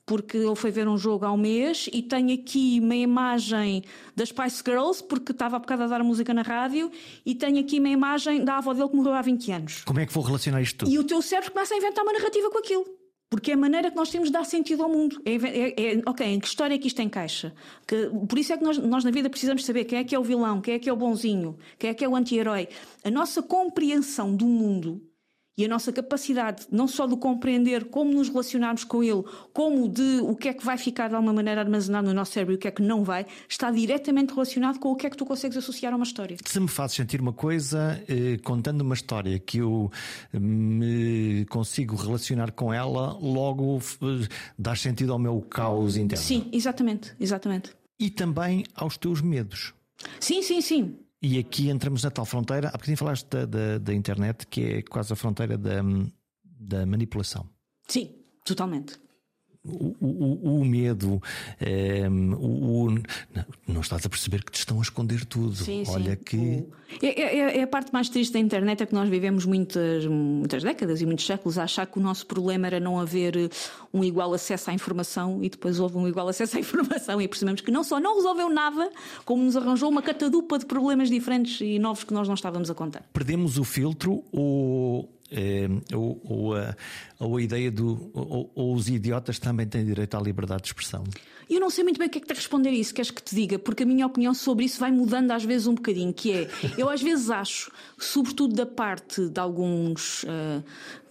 [0.05, 3.83] porque ele foi ver um jogo há um mês, e tenho aqui uma imagem
[4.15, 6.91] das Spice Girls, porque estava há bocado a dar música na rádio,
[7.25, 9.83] e tenho aqui uma imagem da avó dele que morreu há 20 anos.
[9.85, 10.91] Como é que vou relacionar isto tudo?
[10.91, 12.85] E o teu cérebro começa a inventar uma narrativa com aquilo.
[13.29, 15.19] Porque é a maneira que nós temos de dar sentido ao mundo.
[15.25, 17.51] É, é, é, ok, em que história é que isto encaixa?
[17.87, 20.19] Que, por isso é que nós, nós, na vida precisamos saber quem é que é
[20.19, 22.67] o vilão, quem é que é o bonzinho, quem é que é o anti-herói.
[23.03, 25.01] A nossa compreensão do mundo
[25.57, 29.23] e a nossa capacidade não só de compreender como nos relacionarmos com ele,
[29.53, 32.53] como de o que é que vai ficar de alguma maneira armazenado no nosso cérebro
[32.53, 35.17] e o que é que não vai, está diretamente relacionado com o que é que
[35.17, 36.37] tu consegues associar a uma história.
[36.45, 39.91] Se me fazes sentir uma coisa, eh, contando uma história que eu
[40.33, 44.27] eh, me consigo relacionar com ela, logo eh,
[44.57, 46.23] dás sentido ao meu caos interno.
[46.23, 47.71] Sim, exatamente, exatamente.
[47.99, 49.73] E também aos teus medos.
[50.19, 50.95] Sim, sim, sim.
[51.25, 52.67] E aqui entramos na tal fronteira.
[52.67, 55.81] Há bocadinho falaste da, da, da internet, que é quase a fronteira da,
[56.43, 57.49] da manipulação.
[57.87, 58.13] Sim,
[58.43, 58.99] totalmente.
[59.65, 61.21] O, o, o, medo, um,
[61.65, 63.01] ehm, o, o,
[63.65, 65.55] não estás a perceber que te estão a esconder tudo.
[65.55, 66.23] Sim, Olha sim.
[66.25, 66.65] que.
[67.01, 70.63] É, é, é, a parte mais triste da internet é que nós vivemos muitas, muitas
[70.63, 73.49] décadas e muitos séculos a achar que o nosso problema era não haver
[73.93, 77.61] um igual acesso à informação e depois houve um igual acesso à informação e percebemos
[77.61, 78.91] que não só não resolveu nada,
[79.23, 82.75] como nos arranjou uma catadupa de problemas diferentes e novos que nós não estávamos a
[82.75, 83.03] contar.
[83.13, 85.22] Perdemos o filtro ou é,
[85.93, 86.75] ou, ou, a,
[87.19, 88.11] ou, a, ideia do.
[88.13, 91.03] Ou, ou, os idiotas também têm direito à liberdade de expressão?
[91.49, 93.21] Eu não sei muito bem o que é que te responder a isso, queres que
[93.21, 96.31] te diga, porque a minha opinião sobre isso vai mudando às vezes um bocadinho, que
[96.31, 100.63] é, eu às vezes acho, sobretudo da parte de alguns uh,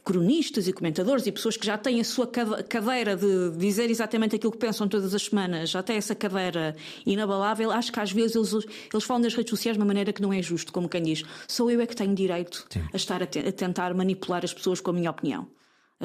[0.04, 4.52] cronistas e comentadores e pessoas que já têm a sua cadeira de dizer exatamente aquilo
[4.52, 6.74] que pensam todas as semanas, já têm essa cadeira
[7.06, 10.20] inabalável, acho que às vezes eles, eles falam das redes sociais de uma maneira que
[10.20, 12.82] não é justo, como quem diz, sou eu é que tenho direito Sim.
[12.92, 15.46] a estar a, te a tentar manipular as pessoas com a minha opinião.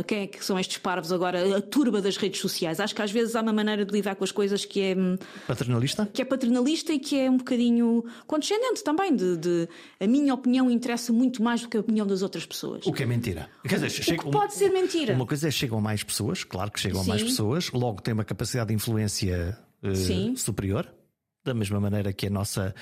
[0.03, 1.57] Quem é que são estes parvos agora?
[1.57, 2.79] A turba das redes sociais.
[2.79, 4.95] Acho que às vezes há uma maneira de lidar com as coisas que é.
[4.95, 5.17] Hum,
[5.47, 6.05] paternalista?
[6.11, 9.15] Que é paternalista e que é um bocadinho condescendente também.
[9.15, 9.69] De, de
[9.99, 12.85] a minha opinião interessa muito mais do que a opinião das outras pessoas.
[12.85, 13.49] O que é mentira.
[13.67, 15.13] Quer dizer, chega, que pode ser mentira.
[15.13, 17.09] Uma coisa é chegam mais pessoas, claro que chegam Sim.
[17.09, 20.91] mais pessoas, logo tem uma capacidade de influência uh, superior
[21.47, 22.75] da mesma maneira que a nossa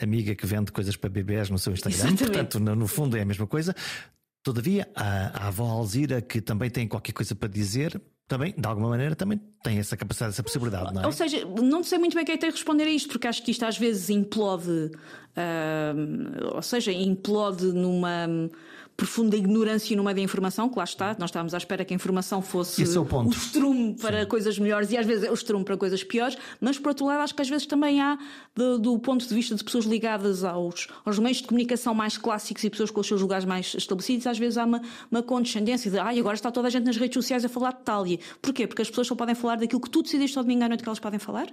[0.00, 1.98] amiga que vende coisas para bebés no seu Instagram.
[1.98, 2.24] Exatamente.
[2.24, 3.74] Portanto, no fundo é a mesma coisa.
[4.42, 8.88] Todavia, a, a avó Alzira, que também tem qualquer coisa para dizer, também, de alguma
[8.88, 11.06] maneira, também tem essa capacidade, essa possibilidade, não é?
[11.06, 13.50] Ou seja, não sei muito bem quem tem de responder a isto, porque acho que
[13.50, 18.26] isto às vezes implode, uh, ou seja, implode numa
[19.02, 21.96] profunda ignorância no meio da informação, que lá está, nós estávamos à espera que a
[21.96, 23.34] informação fosse Esse é o, ponto.
[23.34, 24.28] o estrume para Sim.
[24.28, 27.18] coisas melhores e às vezes é o estrume para coisas piores, mas por outro lado
[27.18, 28.16] acho que às vezes também há,
[28.54, 32.62] do, do ponto de vista de pessoas ligadas aos, aos meios de comunicação mais clássicos
[32.62, 34.80] e pessoas com os seus lugares mais estabelecidos, às vezes há uma,
[35.10, 37.72] uma condescendência de ai, ah, agora está toda a gente nas redes sociais a falar
[37.72, 38.20] de Itália.
[38.40, 38.68] Porquê?
[38.68, 40.88] Porque as pessoas só podem falar daquilo que tu decidiste ao domingo à noite que
[40.88, 41.52] elas podem falar?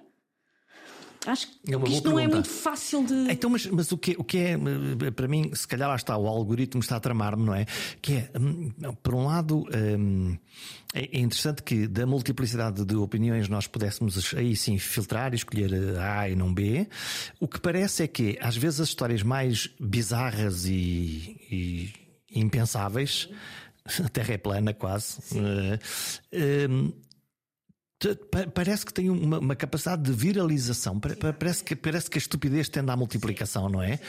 [1.27, 2.35] Acho É que boa isto não é pergunta.
[2.37, 3.13] muito fácil de.
[3.31, 6.17] Então, mas, mas o, que, o que é, eh, para mim, se calhar lá está,
[6.17, 7.65] o algoritmo está a tramar-me, não é?
[8.01, 8.71] Que é, hum,
[9.03, 10.37] por um lado, hum,
[10.93, 15.73] é é interessante que da multiplicidade de opiniões nós pudéssemos aí sim filtrar e escolher
[15.73, 16.87] eh, A e não B.
[17.39, 21.93] O que parece é que, às vezes, as histórias mais bizarras e, e
[22.39, 23.27] impensáveis,
[24.03, 25.79] a Terra é plana quase, pa-
[28.53, 30.97] Parece que tem uma, uma capacidade de viralização.
[30.99, 33.99] Pa- pa- Parece que, parece que a estupidez tende à multiplicação, não é?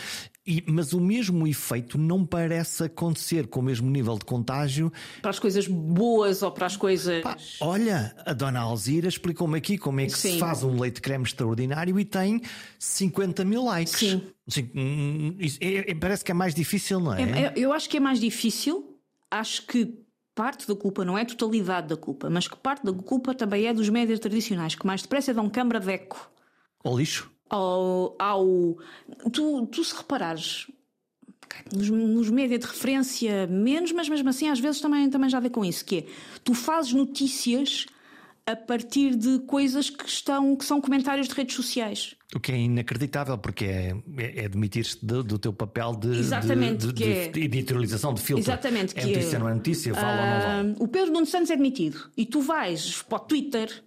[0.47, 4.93] E- mas o mesmo efeito não parece acontecer com o mesmo nível de contágio.
[5.21, 7.21] Para as coisas boas ou para as coisas.
[7.23, 10.39] Pá, olha, a dona Alzira explicou-me aqui como é que se Sim.
[10.39, 12.41] faz um leite creme extraordinário e tem
[12.79, 13.99] 50 mil likes.
[13.99, 14.71] Sim.
[14.75, 17.23] Hum, isso é- é- parece que é mais difícil, não é?
[17.23, 18.97] É- é- eu acho que é mais difícil.
[19.31, 19.95] Acho que
[20.41, 23.67] parte da culpa não é a totalidade da culpa, mas que parte da culpa também
[23.67, 26.31] é dos médias tradicionais, que mais depressa dão câmara de eco
[26.83, 27.31] Ou lixo.
[27.51, 28.17] ao.
[28.19, 28.79] ao
[29.31, 30.67] tu, tu se reparares.
[31.77, 35.51] Nos, nos média de referência, menos, mas mesmo assim, às vezes também, também já vê
[35.51, 36.07] com isso, que é
[36.43, 37.85] tu fazes notícias
[38.53, 42.15] a partir de coisas que estão que são comentários de redes sociais.
[42.35, 46.87] O que é inacreditável, porque é, é, é demitir-te do, do teu papel de, Exatamente,
[46.87, 48.45] de, de, que de- é- de editorialização de filtro.
[48.45, 50.73] Exatamente, É que notícia, é- não é notícia, fala ou não.
[50.73, 53.83] Ah, o Pedro Nuno Santos é demitido e tu vais para o Twitter.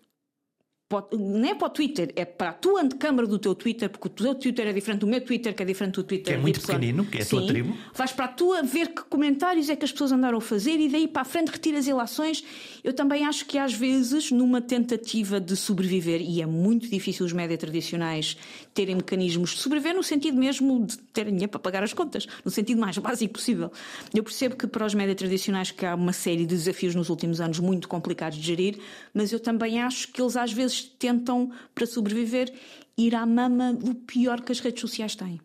[1.02, 4.08] Para Não é para o Twitter, é para a tua antecâmara do teu Twitter, porque
[4.08, 6.42] o teu Twitter é diferente do meu Twitter, que é diferente do Twitter Que é
[6.42, 6.66] muito Y.
[6.66, 7.48] pequenino, que é a tua Sim.
[7.48, 7.78] tribo.
[7.94, 10.90] Vais para a tua ver que comentários é que as pessoas andaram a fazer e
[10.90, 12.44] daí para a frente retira as ilações.
[12.84, 17.34] Eu também acho que às vezes, numa tentativa de sobreviver, e é muito difícil os
[17.34, 18.38] médias tradicionais
[18.74, 22.52] terem mecanismos de sobreviver, no sentido mesmo de terem dinheiro para pagar as contas, no
[22.52, 23.72] sentido mais básico possível.
[24.14, 27.40] Eu percebo que para os médias tradicionais que há uma série de desafios nos últimos
[27.40, 28.80] anos muito complicados de gerir,
[29.14, 32.54] mas eu também acho que eles às vezes tentam, para sobreviver,
[32.98, 35.40] ir à mama do pior que as redes sociais têm.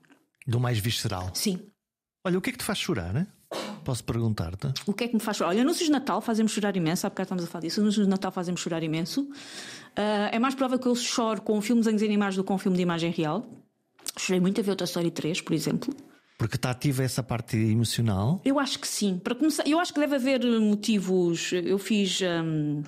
[0.46, 1.30] Do mais visceral.
[1.34, 1.60] Sim.
[2.24, 3.12] Olha, o que é que te faz chorar?
[3.12, 3.26] Né?
[3.84, 4.68] Posso perguntar-te?
[4.86, 5.50] O que é que me faz chorar?
[5.50, 7.80] Olha, anúncios de Natal fazemos chorar imenso, há bocado estamos a falar disso.
[7.80, 9.28] Anúncios de Natal fazemos chorar imenso.
[9.96, 12.48] Ah, é mais provável que eu chore com um filme de desenhos animados do que
[12.48, 13.46] com um filme de imagem real.
[14.16, 15.94] Chorei muito a ver o Toy Story 3, por exemplo.
[16.38, 18.40] Porque está ativa essa parte emocional.
[18.44, 19.18] Eu acho que sim.
[19.18, 21.52] Para começar, eu acho que deve haver motivos.
[21.52, 22.20] Eu fiz.
[22.22, 22.82] hum,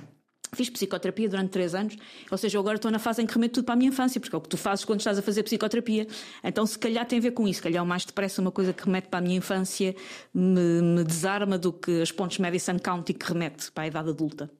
[0.52, 1.96] Fiz psicoterapia durante três anos,
[2.30, 4.20] ou seja, eu agora estou na fase em que remeto tudo para a minha infância,
[4.20, 6.06] porque é o que tu fazes quando estás a fazer psicoterapia.
[6.42, 7.58] Então, se calhar tem a ver com isso.
[7.58, 9.94] Se calhar, o mais depressa, uma coisa que remete para a minha infância
[10.34, 14.50] me, me desarma do que as pontes Madison County que remete para a idade adulta.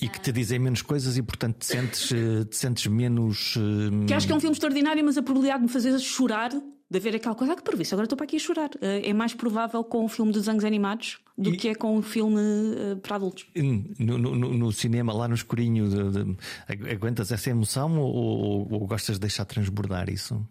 [0.00, 3.56] E que te dizem menos coisas e, portanto, te sentes, eh, te sentes menos.
[3.56, 6.50] eh, Que acho que é um filme extraordinário, mas a probabilidade de me fazer chorar,
[6.90, 8.70] de ver aquela coisa, ah, que previsto, agora estou para aqui a chorar.
[8.80, 12.02] Eh, É mais provável com um filme de desenhos animados do que é com um
[12.02, 13.46] filme eh, para adultos.
[13.54, 16.36] No, no- no- cinema, lá no escurinho, de- de-
[16.66, 20.42] agu- aguentas essa emoção ou, ou- ou gostas de deixar transbordar isso?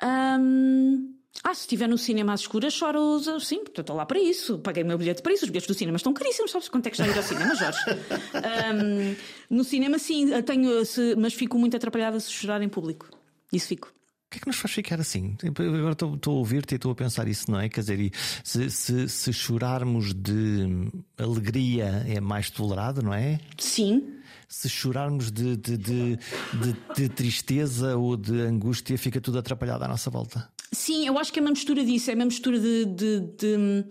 [0.00, 1.08] Ahm,
[1.42, 3.18] Ah, se estiver no cinema às escuras, choro.
[3.40, 4.58] Sim, porque eu estou lá para isso.
[4.58, 5.44] Paguei o meu bilhete para isso.
[5.44, 6.50] Os bilhetes do cinema estão caríssimos.
[6.50, 7.78] Sabes quanto é que está a ir ao cinema, Jorge?
[8.36, 9.16] Ahm,
[9.48, 10.70] no cinema, sim, tenho,
[11.16, 13.08] mas fico muito atrapalhada se chorar em público.
[13.50, 13.90] Isso fico.
[14.32, 15.36] O que é que nos faz ficar assim?
[15.42, 17.68] Eu Agora estou, estou a ouvir-te e estou a pensar isso, não é?
[17.68, 18.10] Quer dizer,
[18.42, 23.38] se, se- se chorarmos de alegria é mais tolerado, não é?
[23.58, 24.02] Sim,
[24.48, 29.88] Se chorarmos de, de, de, de- de tristeza ou de angústia, fica tudo atrapalhado à
[29.88, 30.48] nossa volta.
[30.72, 33.84] Sim, eu acho que é uma mistura disso, é uma mistura de, de, de-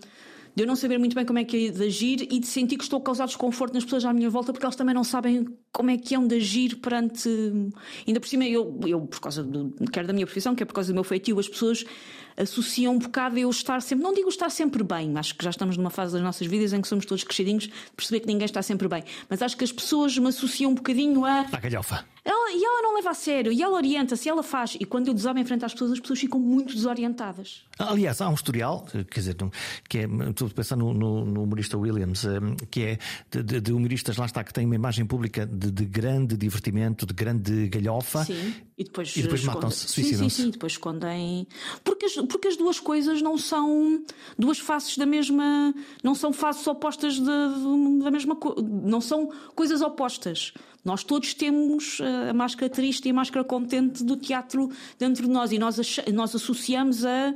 [0.56, 2.76] de eu não saber muito bem como é que é de agir e de sentir
[2.76, 5.46] que estou a causar desconforto nas pessoas à minha volta porque elas também não sabem
[5.72, 7.28] como é que é de agir perante.
[8.06, 10.92] Ainda por cima, eu, eu por causa do, quer da minha profissão, quer por causa
[10.92, 11.84] do meu feitio, as pessoas
[12.36, 14.02] associam um bocado a eu estar sempre.
[14.02, 16.80] Não digo estar sempre bem, acho que já estamos numa fase das nossas vidas em
[16.80, 20.16] que somos todos crescidinhos perceber que ninguém está sempre bem, mas acho que as pessoas
[20.16, 21.40] me associam um bocadinho a.
[21.52, 22.04] À galhofa.
[22.24, 24.76] Ela, e ela não leva a sério, e ela orienta-se, e ela faz.
[24.78, 27.64] E quando eu desabo em frente às pessoas, as pessoas ficam muito desorientadas.
[27.76, 29.36] Aliás, há um historial, quer dizer,
[29.88, 32.30] que é, estou a pensar no, no- no humorista Williams, eh,
[32.70, 32.98] que é
[33.28, 37.06] de, de- de humoristas, lá está, que tem uma imagem pública de, de grande divertimento,
[37.06, 38.24] de grande galhofa.
[38.24, 38.54] Sim.
[38.76, 40.42] E depois, E depois matam-se, Sim, sim, suicidam-se.
[40.42, 40.50] sim.
[40.50, 41.46] Depois escondem.
[41.84, 44.02] Porque as, porque as duas coisas não são
[44.38, 45.74] duas faces da mesma.
[46.02, 48.60] Não são faces opostas de- da mesma coisa.
[48.62, 50.52] Não são coisas opostas.
[50.84, 55.30] Nós todos temos eh, a máscara triste e a máscara contente do teatro dentro de
[55.30, 55.78] nós e nós,
[56.12, 57.32] nós associamos a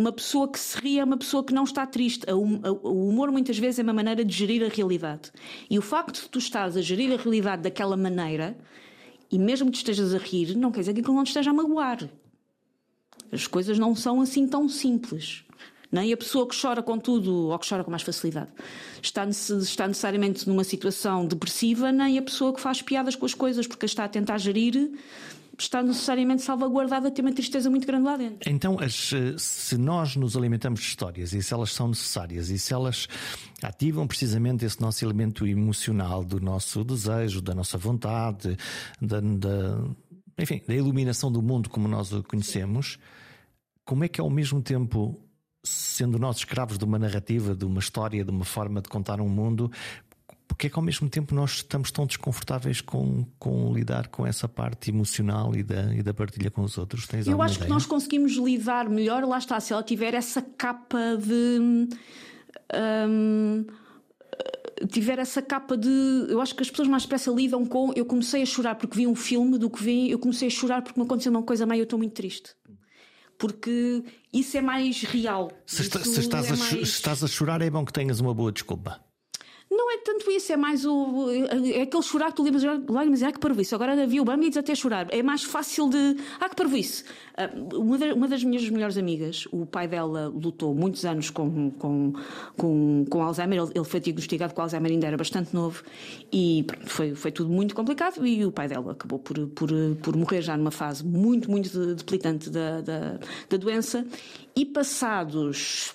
[0.00, 2.24] uma pessoa que se ri é uma pessoa que não está triste.
[2.32, 5.30] Hum- O humor muitas vezes é uma maneira de gerir a realidade.
[5.68, 8.56] E o facto de tu estás a gerir a realidade daquela maneira,
[9.30, 11.54] e mesmo que estejas a rir, não quer dizer que aquilo não te esteja a
[11.54, 12.08] magoar.
[13.30, 15.44] As coisas não são assim tão simples.
[15.92, 18.50] Nem a pessoa que chora com tudo ou que chora com mais facilidade
[19.02, 23.66] está, está necessariamente numa situação depressiva, nem a pessoa que faz piadas com as coisas
[23.66, 24.92] porque está a tentar gerir
[25.58, 28.50] está necessariamente salvaguardada, tem uma tristeza muito grande lá dentro.
[28.50, 32.58] Então, as, eh, se nós nos alimentamos de histórias e se elas são necessárias e
[32.58, 33.08] se elas
[33.62, 38.56] ativam precisamente esse nosso elemento emocional do nosso desejo, da nossa vontade,
[39.00, 39.84] da, da
[40.38, 42.98] enfim, da iluminação do mundo como nós o conhecemos,
[43.84, 45.20] como é que ao mesmo tempo
[45.62, 49.28] sendo nós escravos de uma narrativa, de uma história, de uma forma de contar um
[49.28, 49.70] mundo,
[50.50, 54.48] porque é que ao mesmo tempo nós estamos tão desconfortáveis com, com lidar com essa
[54.48, 57.06] parte emocional e da, e da partilha com os outros?
[57.06, 57.66] Tens Eu acho ideia?
[57.68, 61.88] que nós conseguimos lidar melhor, lá está, se ela tiver essa capa de.
[63.08, 63.64] Hum,
[64.90, 65.88] tiver essa capa de.
[66.28, 67.92] Eu acho que as pessoas mais depressa lidam com.
[67.94, 70.82] Eu comecei a chorar porque vi um filme do que vi, eu comecei a chorar
[70.82, 72.50] porque me aconteceu uma coisa meio, eu estou muito triste.
[73.38, 75.50] Porque isso é mais real.
[75.64, 78.20] Se, está- se estás, é a, mais- se estás a chorar, é bom que tenhas
[78.20, 79.00] uma boa desculpa.
[79.72, 81.30] Não é tanto isso, é mais o.
[81.30, 83.72] É aquele chorar que tu lembras lágrimas e ah, que parvoíce.
[83.72, 85.06] Agora havia o Bambi e diz até chorar.
[85.10, 86.16] É mais fácil de.
[86.40, 87.04] Ah, que parvoíce.
[87.36, 91.70] Ah, Uma, da- uma das minhas melhores amigas, o pai dela lutou muitos anos com,
[91.70, 92.12] com,
[92.56, 93.60] com, com Alzheimer.
[93.62, 95.84] Ele, ele foi diagnosticado com Alzheimer, ainda era bastante novo.
[96.32, 98.26] E foi, foi tudo muito complicado.
[98.26, 99.70] E o pai dela acabou por, por,
[100.02, 103.18] por morrer já numa fase muito, muito de- debilitante da, da,
[103.48, 104.04] da doença.
[104.56, 105.92] E passados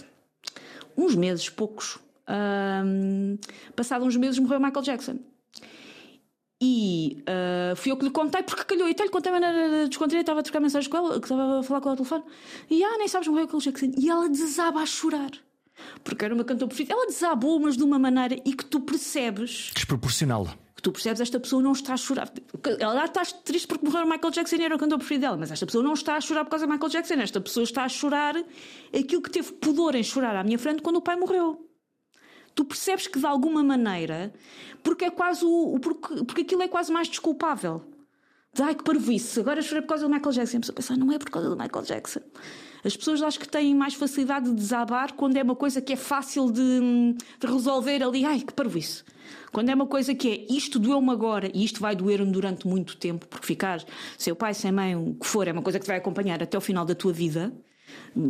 [0.98, 2.00] uns meses, poucos.
[2.26, 3.25] ahm,
[3.76, 5.20] passado uns meses morreu Michael Jackson.
[6.62, 9.88] E ah, fui eu que lhe contei, porque calhou, e até lhe contei de maneira
[9.88, 12.24] descontraída, estava a trocar mensagens com ela, que estava a falar com ela ao telefone,
[12.70, 13.92] e ah, nem sabes, morreu Michael Jackson.
[13.98, 15.32] E ela desaba a chorar,
[16.04, 16.94] porque era uma cantora preferida.
[16.94, 20.48] Ela desabou, mas de uma maneira e que tu percebes Desproporcional.
[20.76, 22.32] que tu percebes esta pessoa não está a chorar.
[22.80, 25.52] Ela está triste porque morreu o Michael Jackson e era o cantor preferido dela, mas
[25.52, 27.16] esta pessoa não está a chorar por causa do Michael Jackson.
[27.16, 28.36] Esta pessoa está a chorar
[28.98, 31.65] aquilo que teve pudor em chorar à minha frente quando o pai morreu.
[32.56, 34.34] Tu percebes que de alguma maneira,
[34.82, 35.78] porque é quase o.
[35.80, 37.84] Porque, porque aquilo é quase mais desculpável.
[38.54, 40.58] De, Ai, que parvoíce, agora chorei por causa do Michael Jackson.
[40.58, 42.22] A pessoa pensa, "Ah, não é por causa do Michael Jackson.
[42.86, 45.96] As pessoas acho que têm mais facilidade de desabar quando é uma coisa que é
[45.96, 48.24] fácil de, de resolver ali.
[48.24, 49.04] Ai, que parvoíce.
[49.52, 52.96] Quando é uma coisa que é isto doeu-me agora e isto vai doer-me durante muito
[52.98, 53.84] tempo, porque ficar
[54.18, 56.58] sem pai, sem mãe, o que for, é uma coisa que te vai acompanhar até
[56.58, 57.52] o final da tua vida,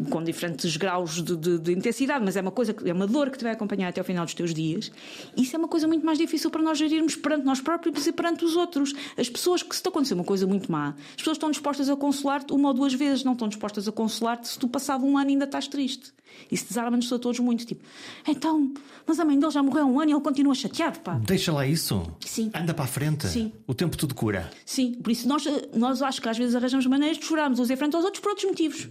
[0.10, 3.30] com diferentes graus de, de- de intensidade, mas é uma coisa que é uma dor
[3.30, 4.92] que te vai acompanhar até ao final dos teus dias.
[5.38, 8.44] Isso é uma coisa muito mais difícil para nós gerirmos perante nós próprios e perante
[8.46, 8.94] os outros.
[9.18, 11.96] As pessoas que se te acontecer uma coisa muito má, as pessoas estão dispostas a
[11.96, 15.30] consolar-te uma ou duas vezes, não estão dispostas a consolar-te se tu passado um ano
[15.30, 16.14] ainda estás triste.
[16.52, 17.66] Isso desarma-nos a todos muito.
[17.66, 17.84] Tipo,
[18.28, 18.74] então,
[19.08, 21.14] mas a mãe dele já morreu há um ano e ele continua chateado, pá.
[21.24, 22.06] Deixa lá isso.
[22.20, 22.52] Sim.
[22.54, 23.28] Anda para a frente.
[23.28, 23.54] Sim.
[23.66, 24.50] O tempo tudo cura.
[24.66, 27.76] Sim, por isso nós, nós acho que às vezes arranjamos maneiras de chorarmos uns em
[27.78, 28.90] frente aos outros por outros motivos.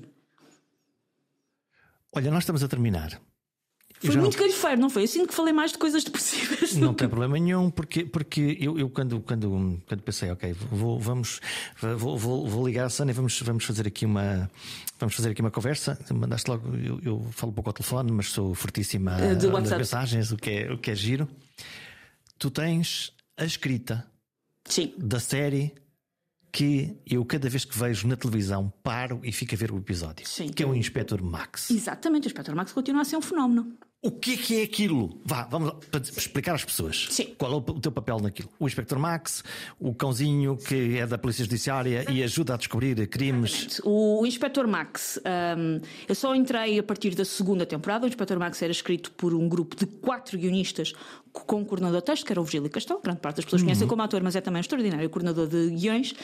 [2.14, 3.12] Olha, nós estamos a terminar.
[4.02, 5.04] Eu Foi já não- muito galhofeiro, não foi?
[5.04, 6.74] Eu sinto que falei mais de coisas depressivas.
[6.74, 11.40] Não tem problema nenhum, porque, porque eu, eu quando, quando, quando pensei, ok, vou, vamos,
[11.96, 14.50] vou, vou, vou ligar a Sânia e vamos, vamos fazer aqui uma
[14.98, 15.98] vamos fazer aqui uma conversa.
[16.12, 20.36] Mandaste logo, eu, eu falo pouco ao telefone, mas sou fortíssima Eh, nas mensagens, o
[20.36, 21.26] que, é, o que é giro.
[22.38, 24.04] Tu tens a escrita
[24.66, 24.92] Sim.
[24.98, 25.72] da série
[26.54, 30.24] que eu cada vez que vejo na televisão paro e fico a ver o episódio.
[30.24, 30.46] Sim.
[30.46, 31.68] Que é o Inspector Max.
[31.68, 33.76] Exatamente, o Inspector Max continua a ser um fenómeno.
[34.00, 35.18] O que é que é aquilo?
[35.24, 37.08] Vá, vamos lá, para explicar às pessoas.
[37.10, 37.34] Sim.
[37.38, 38.50] Qual é o o teu papel naquilo?
[38.60, 39.42] O Inspector Max,
[39.80, 43.80] o cãozinho que é da Polícia Judiciária e ajuda a descobrir crimes.
[43.82, 45.18] O, o Inspector Max,
[45.58, 48.04] hum, eu só entrei a partir da segunda temporada.
[48.04, 50.92] O Inspector Max era escrito por um grupo de quatro guionistas
[51.42, 53.00] com um coordenador de texto, que era o Virgílio Castão.
[53.02, 56.14] Grande parte das pessoas conhecem como ator, mas é também um extraordinário coordenador de guiões.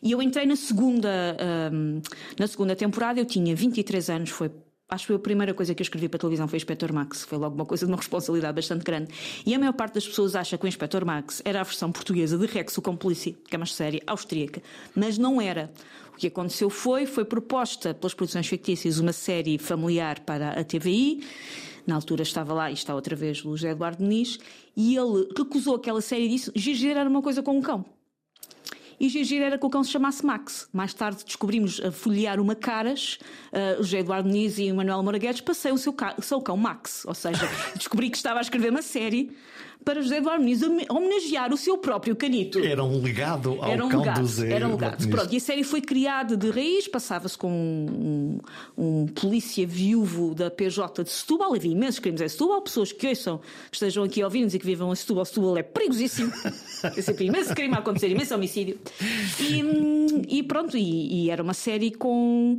[0.00, 1.36] E eu entrei na segunda,
[1.72, 2.00] hum,
[2.38, 4.50] na segunda temporada, eu tinha 23 anos, foi
[4.90, 7.22] Acho que foi a primeira coisa que eu escrevi para a televisão foi Inspector Max.
[7.22, 9.14] Foi logo uma coisa de uma responsabilidade bastante grande.
[9.46, 12.36] E a maior parte das pessoas acha que o Inspector Max era a versão portuguesa
[12.36, 14.60] de Rex, o Cúmplice, que é uma série austríaca.
[14.92, 15.70] Mas não era.
[16.12, 21.22] O que aconteceu foi, foi proposta pelas produções fictícias uma série familiar para a TVI.
[21.90, 24.38] Na altura estava lá e está outra vez o José Eduardo Muniz.
[24.76, 27.84] E ele recusou aquela série e disse: Gigi era uma coisa com um cão.
[29.00, 30.68] E Gigi era que o cão se chamasse Max.
[30.72, 33.18] Mais tarde descobrimos a folhear uma caras,
[33.52, 36.22] uh, o José Eduardo Muniz e o Manuel Moura Guedes passei o seu, ca- o
[36.22, 37.04] seu cão Max.
[37.06, 37.40] Ou seja,
[37.74, 39.32] descobri que estava a escrever uma série
[39.84, 42.58] para José Muniz home- homenagear o seu próprio canito.
[42.58, 44.52] Era um legado ao Era um cão legado, do Zé.
[44.52, 45.08] era um legado.
[45.08, 48.38] Pronto, e a série foi criada de raiz, passava-se com um,
[48.76, 53.38] um polícia viúvo da PJ de Setúbal, havia imensos crimes em Setúbal, pessoas que ouçam,
[53.70, 56.32] que estejam aqui a ouvir-nos e que vivam em Setúbal, Setúbal é perigosíssimo,
[56.96, 58.78] é sempre imenso crime a acontecer, imenso homicídio.
[59.40, 62.58] E, hum, e pronto, e, e era uma série com,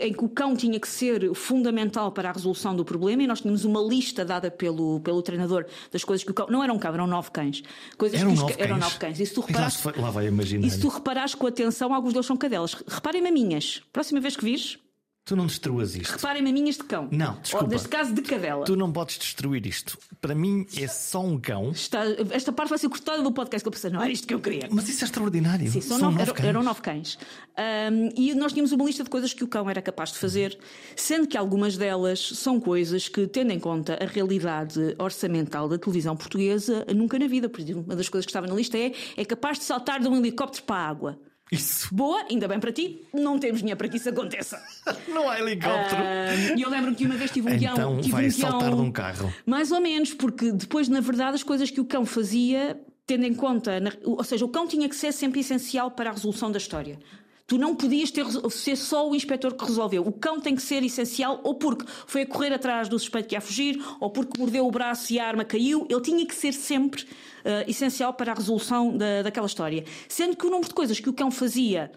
[0.00, 3.40] em que o cão tinha que ser fundamental para a resolução do problema e nós
[3.40, 6.46] tínhamos uma lista dada pelo, pelo treinador das coisas que o cão.
[6.48, 7.62] Não eram um cão, eram nove cães.
[7.96, 8.64] Coisas eram, que nove cães.
[8.64, 9.20] eram nove cães.
[9.20, 10.66] E se tu reparares, lá, lá vai imaginar.
[10.66, 12.74] E se tu reparares com atenção, alguns deles são cadelas.
[12.86, 13.82] Reparem maminhas.
[13.92, 14.78] Próxima vez que vires,
[15.24, 16.16] Tu não destruas isto.
[16.16, 17.08] Reparem maminhas de cão.
[17.12, 17.66] Não, desculpa.
[17.66, 18.64] Ou, neste caso, de cadela.
[18.64, 19.96] Tu não podes destruir isto.
[20.20, 21.70] Para mim é só um cão.
[21.70, 22.00] Está,
[22.30, 24.40] esta parte vai ser cortada do podcast que eu pensei, não era isto que eu
[24.40, 24.68] queria.
[24.70, 25.70] Mas isso é extraordinário.
[25.70, 26.48] Sim, são, são nove, nove eram, cães.
[26.48, 27.18] eram nove cães.
[27.56, 30.58] Um, e nós tínhamos uma lista de coisas que o cão era capaz de fazer,
[30.96, 36.16] sendo que algumas delas são coisas que, tendo em conta a realidade orçamental da televisão
[36.16, 37.48] portuguesa, nunca na vida.
[37.48, 40.08] Por exemplo, uma das coisas que estava na lista é é capaz de saltar de
[40.08, 41.18] um helicóptero para a água.
[41.52, 41.94] Isso.
[41.94, 44.58] Boa, ainda bem para ti, não temos dinheiro para que isso aconteça.
[45.06, 46.02] Não há helicóptero.
[46.02, 47.72] Ah, E eu lembro que uma vez tive um guião.
[47.74, 49.30] Então vai um guião, saltar de um carro.
[49.44, 53.34] Mais ou menos, porque depois, na verdade, as coisas que o cão fazia, tendo em
[53.34, 53.72] conta.
[54.02, 56.98] ou seja, o cão tinha que ser sempre essencial para a resolução da história.
[57.46, 60.06] Tu não podias ter, ser só o inspetor que resolveu.
[60.06, 63.34] O cão tem que ser essencial, ou porque foi a correr atrás do suspeito que
[63.34, 65.86] ia fugir, ou porque mordeu o braço e a arma caiu.
[65.90, 67.06] Ele tinha que ser sempre
[67.44, 69.84] ah, essencial para a resolução da, daquela história.
[70.08, 71.90] Sendo que o número de coisas que o cão fazia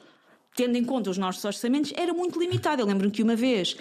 [0.56, 2.82] tendo em conta os nossos orçamentos, era muito limitado.
[2.82, 3.76] Eu lembro-me que uma vez.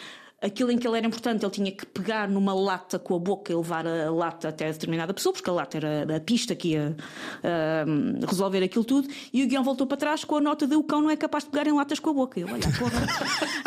[0.44, 3.50] Aquilo em que ele era importante, ele tinha que pegar numa lata com a boca
[3.50, 6.94] e levar a lata até determinada pessoa, porque a lata era a pista que ia
[7.42, 7.84] ah,
[8.28, 9.08] resolver aquilo tudo.
[9.32, 11.44] E o guião voltou para trás com a nota de o cão não é capaz
[11.44, 12.38] de pegar em latas com a boca.
[12.38, 13.06] Eu, olha, porra.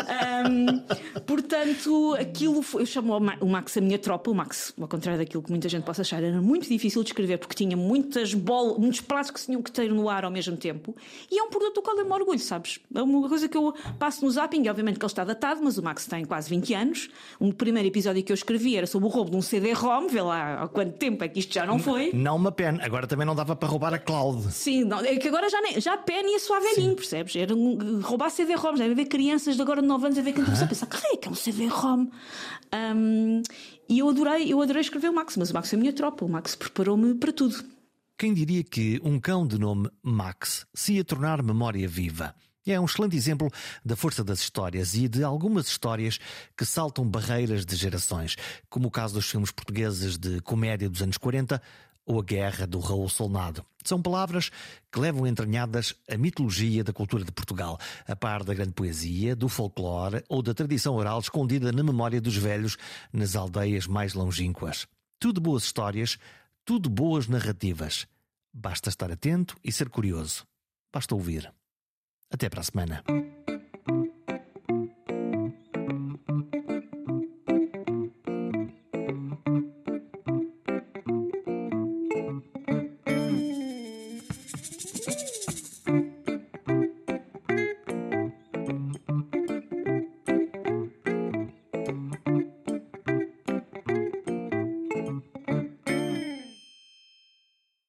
[0.46, 0.82] Ahm,
[1.28, 2.82] portanto, aquilo foi.
[2.82, 4.30] Eu chamo o Ma- o Max a minha tropa.
[4.30, 7.38] O Max, ao contrário daquilo que muita gente possa achar, era muito difícil de escrever
[7.38, 10.96] porque tinha muitas bolas, muitos pratos que tinham que ter no ar ao mesmo tempo.
[11.30, 12.80] E é um produto do qual eu me orgulho, sabes?
[12.94, 14.64] É uma coisa que eu passo no zapping.
[14.64, 17.10] e Obviamente que ele está datado, mas o Max tem quase 20 anos.
[17.38, 20.08] O primeiro episódio que eu escrevi era sobre o roubo de um CD-ROM.
[20.08, 22.10] Vê lá há quanto tempo é que isto já não foi.
[22.12, 22.82] Não uma pena.
[22.82, 24.50] Agora também não dava para roubar a cloud.
[24.52, 27.36] Sim, não, é que agora já, nem, já a pena ia só velhinho, percebes?
[27.36, 30.42] Era um, roubar CD-ROMs, deve haver crianças de agora de 9 anos a ver que
[30.42, 32.08] começam a pensar, que que é um CD-ROM?
[32.94, 33.42] Um,
[33.88, 36.24] e eu adorei, eu adorei escrever o Max, mas o Max é a minha tropa,
[36.24, 37.64] o Max preparou-me para tudo.
[38.16, 42.34] Quem diria que um cão de nome Max se ia tornar memória viva?
[42.66, 43.50] É um excelente exemplo
[43.82, 46.18] da força das histórias e de algumas histórias
[46.54, 48.36] que saltam barreiras de gerações,
[48.68, 51.62] como o caso dos filmes portugueses de comédia dos anos 40
[52.08, 53.64] ou A Guerra do Raul Solnado.
[53.84, 54.50] São palavras
[54.90, 59.48] que levam entranhadas a mitologia da cultura de Portugal, a par da grande poesia, do
[59.48, 62.78] folclore ou da tradição oral escondida na memória dos velhos
[63.12, 64.86] nas aldeias mais longínquas.
[65.20, 66.18] Tudo boas histórias,
[66.64, 68.06] tudo boas narrativas.
[68.52, 70.46] Basta estar atento e ser curioso.
[70.92, 71.52] Basta ouvir.
[72.30, 73.04] Até para a semana.